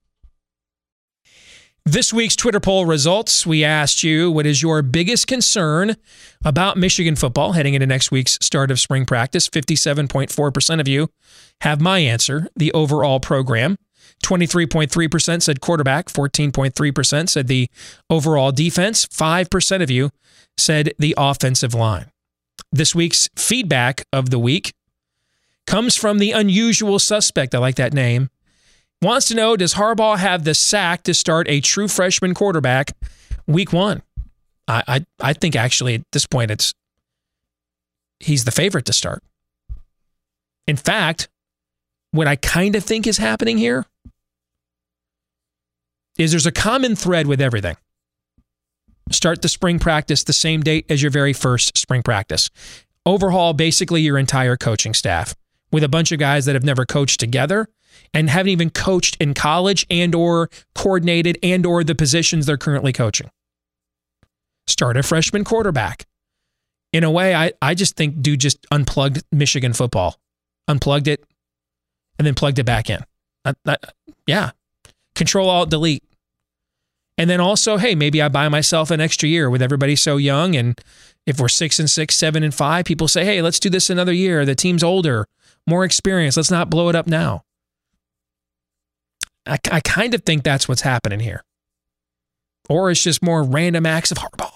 This 1.88 2.12
week's 2.12 2.36
Twitter 2.36 2.60
poll 2.60 2.88
results, 2.88 3.46
we 3.46 3.64
asked 3.64 4.02
you 4.02 4.32
what 4.32 4.48
is 4.48 4.64
your 4.64 4.82
biggest 4.82 5.28
concern 5.28 5.96
about 6.44 6.78
Michigan 6.78 7.16
football 7.16 7.52
heading 7.52 7.76
into 7.76 7.86
next 7.86 8.10
week's 8.10 8.40
start 8.42 8.72
of 8.72 8.80
spring 8.80 9.06
practice. 9.06 9.48
57.4% 9.48 10.80
of 10.80 10.88
you 10.88 11.10
have 11.62 11.80
my 11.80 12.00
answer, 12.00 12.48
the 12.56 12.74
overall 12.74 13.20
program. 13.20 13.78
23.3% 14.24 15.42
said 15.42 15.62
quarterback, 15.62 16.08
14.3% 16.08 17.30
said 17.30 17.48
the 17.48 17.70
overall 18.10 18.52
defense, 18.52 19.06
5% 19.06 19.84
of 19.84 19.92
you 19.92 20.10
said 20.58 20.94
the 20.98 21.14
offensive 21.18 21.74
line. 21.74 22.12
This 22.72 22.96
week's 22.96 23.30
feedback 23.36 24.06
of 24.12 24.30
the 24.30 24.40
week 24.40 24.74
comes 25.68 25.96
from 25.96 26.20
the 26.20 26.32
unusual 26.32 27.00
suspect. 27.00 27.56
I 27.56 27.60
like 27.60 27.76
that 27.76 27.94
name. 27.94 28.30
Wants 29.02 29.28
to 29.28 29.36
know 29.36 29.56
Does 29.56 29.76
Harbaugh 29.76 30.18
have 30.18 30.44
the 30.44 30.54
sack 30.54 31.04
to 31.04 31.14
start 31.14 31.48
a 31.50 31.62
true 31.62 31.88
freshman 31.88 32.34
quarterback 32.34 32.92
week 33.46 33.74
one? 33.74 34.02
I, 34.68 34.84
I, 34.88 35.06
I 35.20 35.34
think 35.34 35.56
actually 35.56 35.96
at 35.96 36.04
this 36.12 36.26
point 36.26 36.52
it's 36.52 36.74
he's 38.20 38.46
the 38.46 38.52
favorite 38.52 38.86
to 38.86 38.94
start. 38.94 39.22
In 40.68 40.78
fact, 40.78 41.30
what 42.12 42.28
I 42.28 42.36
kind 42.36 42.76
of 42.76 42.84
think 42.84 43.06
is 43.06 43.18
happening 43.18 43.58
here 43.58 43.86
is 46.18 46.32
there's 46.32 46.46
a 46.46 46.52
common 46.52 46.96
thread 46.96 47.28
with 47.28 47.42
everything. 47.42 47.78
Start 49.12 49.42
the 49.42 49.50
spring 49.50 49.80
practice 49.80 50.24
the 50.24 50.34
same 50.34 50.62
date 50.62 50.86
as 50.90 51.02
your 51.02 51.12
very 51.12 51.34
first 51.34 51.78
spring 51.78 52.02
practice. 52.02 52.50
Overhaul 53.06 53.54
basically 53.54 54.02
your 54.02 54.18
entire 54.18 54.58
coaching 54.58 54.94
staff 54.94 55.36
with 55.72 55.84
a 55.84 55.90
bunch 55.90 56.12
of 56.12 56.20
guys 56.20 56.46
that 56.46 56.56
have 56.56 56.64
never 56.64 56.86
coached 56.86 57.20
together 57.20 57.68
and 58.14 58.30
haven't 58.30 58.50
even 58.50 58.70
coached 58.70 59.18
in 59.20 59.34
college 59.34 59.86
and 59.90 60.16
or 60.16 60.50
coordinated 60.74 61.38
and 61.44 61.66
or 61.66 61.84
the 61.84 61.96
positions 61.96 62.46
they're 62.46 62.58
currently 62.58 62.94
coaching. 62.94 63.30
Start 64.68 64.98
a 64.98 65.04
freshman 65.04 65.44
quarterback. 65.44 66.06
In 66.92 67.04
a 67.04 67.12
way, 67.12 67.36
I, 67.36 67.52
I 67.62 67.76
just 67.76 67.96
think 67.96 68.22
dude 68.22 68.40
just 68.40 68.66
unplugged 68.72 69.24
Michigan 69.32 69.74
football, 69.74 70.18
unplugged 70.68 71.08
it, 71.08 71.24
and 72.18 72.26
then 72.26 72.34
plugged 72.34 72.58
it 72.58 72.64
back 72.64 72.90
in. 72.90 73.02
I, 73.44 73.54
I, 73.68 73.78
yeah. 74.26 74.52
Control 75.16 75.50
Alt 75.50 75.70
Delete. 75.70 76.04
And 77.18 77.30
then 77.30 77.40
also, 77.40 77.78
hey, 77.78 77.96
maybe 77.96 78.22
I 78.22 78.28
buy 78.28 78.50
myself 78.50 78.92
an 78.92 79.00
extra 79.00 79.30
year 79.30 79.50
with 79.50 79.62
everybody 79.62 79.96
so 79.96 80.18
young. 80.18 80.56
And 80.56 80.80
if 81.26 81.40
we're 81.40 81.48
six 81.48 81.80
and 81.80 81.90
six, 81.90 82.16
seven 82.16 82.44
and 82.44 82.54
five, 82.54 82.86
people 82.86 83.08
say, 83.08 83.24
hey, 83.24 83.42
let's 83.42 83.60
do 83.60 83.70
this 83.70 83.90
another 83.90 84.12
year. 84.12 84.46
The 84.46 84.54
team's 84.56 84.84
older, 84.84 85.26
more 85.66 85.86
experience. 85.86 86.36
Let's 86.36 86.52
not 86.52 86.70
blow 86.70 86.90
it 86.90 86.96
up 86.96 87.08
now. 87.08 87.44
I, 89.46 89.58
I 89.72 89.80
kind 89.80 90.14
of 90.14 90.24
think 90.24 90.44
that's 90.44 90.68
what's 90.68 90.82
happening 90.82 91.22
here. 91.22 91.42
Or 92.68 92.92
it's 92.92 93.04
just 93.04 93.24
more 93.24 93.44
random 93.44 93.86
acts 93.86 94.12
of 94.12 94.18
Harbaugh. 94.18 94.52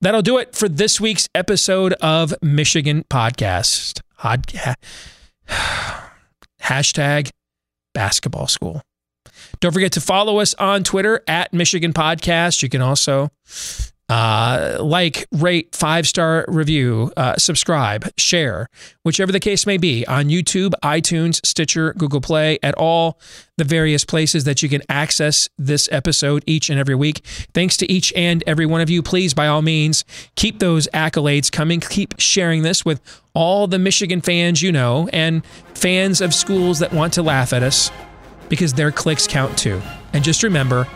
That'll 0.00 0.22
do 0.22 0.38
it 0.38 0.54
for 0.56 0.68
this 0.68 1.00
week's 1.00 1.28
episode 1.34 1.92
of 1.94 2.34
Michigan 2.42 3.04
Podcast. 3.08 4.00
Hashtag 6.62 7.30
basketball 7.94 8.46
school. 8.46 8.82
Don't 9.60 9.72
forget 9.72 9.92
to 9.92 10.00
follow 10.00 10.38
us 10.38 10.54
on 10.54 10.82
Twitter 10.82 11.22
at 11.28 11.52
Michigan 11.52 11.92
Podcast. 11.92 12.62
You 12.62 12.68
can 12.68 12.80
also 12.82 13.30
uh, 14.12 14.76
like, 14.84 15.26
rate, 15.32 15.74
five 15.74 16.06
star 16.06 16.44
review, 16.46 17.10
uh, 17.16 17.34
subscribe, 17.38 18.06
share, 18.18 18.68
whichever 19.04 19.32
the 19.32 19.40
case 19.40 19.66
may 19.66 19.78
be 19.78 20.06
on 20.06 20.26
YouTube, 20.26 20.74
iTunes, 20.84 21.40
Stitcher, 21.46 21.94
Google 21.94 22.20
Play, 22.20 22.58
at 22.62 22.74
all 22.74 23.18
the 23.56 23.64
various 23.64 24.04
places 24.04 24.44
that 24.44 24.62
you 24.62 24.68
can 24.68 24.82
access 24.90 25.48
this 25.56 25.88
episode 25.90 26.44
each 26.46 26.68
and 26.68 26.78
every 26.78 26.94
week. 26.94 27.24
Thanks 27.54 27.78
to 27.78 27.90
each 27.90 28.12
and 28.14 28.44
every 28.46 28.66
one 28.66 28.82
of 28.82 28.90
you. 28.90 29.02
Please, 29.02 29.32
by 29.32 29.46
all 29.46 29.62
means, 29.62 30.04
keep 30.36 30.58
those 30.58 30.88
accolades 30.92 31.50
coming. 31.50 31.80
Keep 31.80 32.20
sharing 32.20 32.64
this 32.64 32.84
with 32.84 33.00
all 33.32 33.66
the 33.66 33.78
Michigan 33.78 34.20
fans 34.20 34.60
you 34.60 34.72
know 34.72 35.08
and 35.14 35.42
fans 35.72 36.20
of 36.20 36.34
schools 36.34 36.80
that 36.80 36.92
want 36.92 37.14
to 37.14 37.22
laugh 37.22 37.54
at 37.54 37.62
us 37.62 37.90
because 38.50 38.74
their 38.74 38.92
clicks 38.92 39.26
count 39.26 39.56
too. 39.56 39.80
And 40.12 40.22
just 40.22 40.42
remember, 40.42 40.86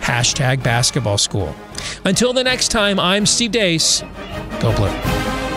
hashtag 0.00 0.64
basketball 0.64 1.18
school. 1.18 1.54
Until 2.04 2.32
the 2.32 2.44
next 2.44 2.68
time, 2.68 2.98
I'm 2.98 3.26
Steve 3.26 3.52
Deace. 3.52 4.02
Go 4.60 4.74
Blue. 4.76 5.53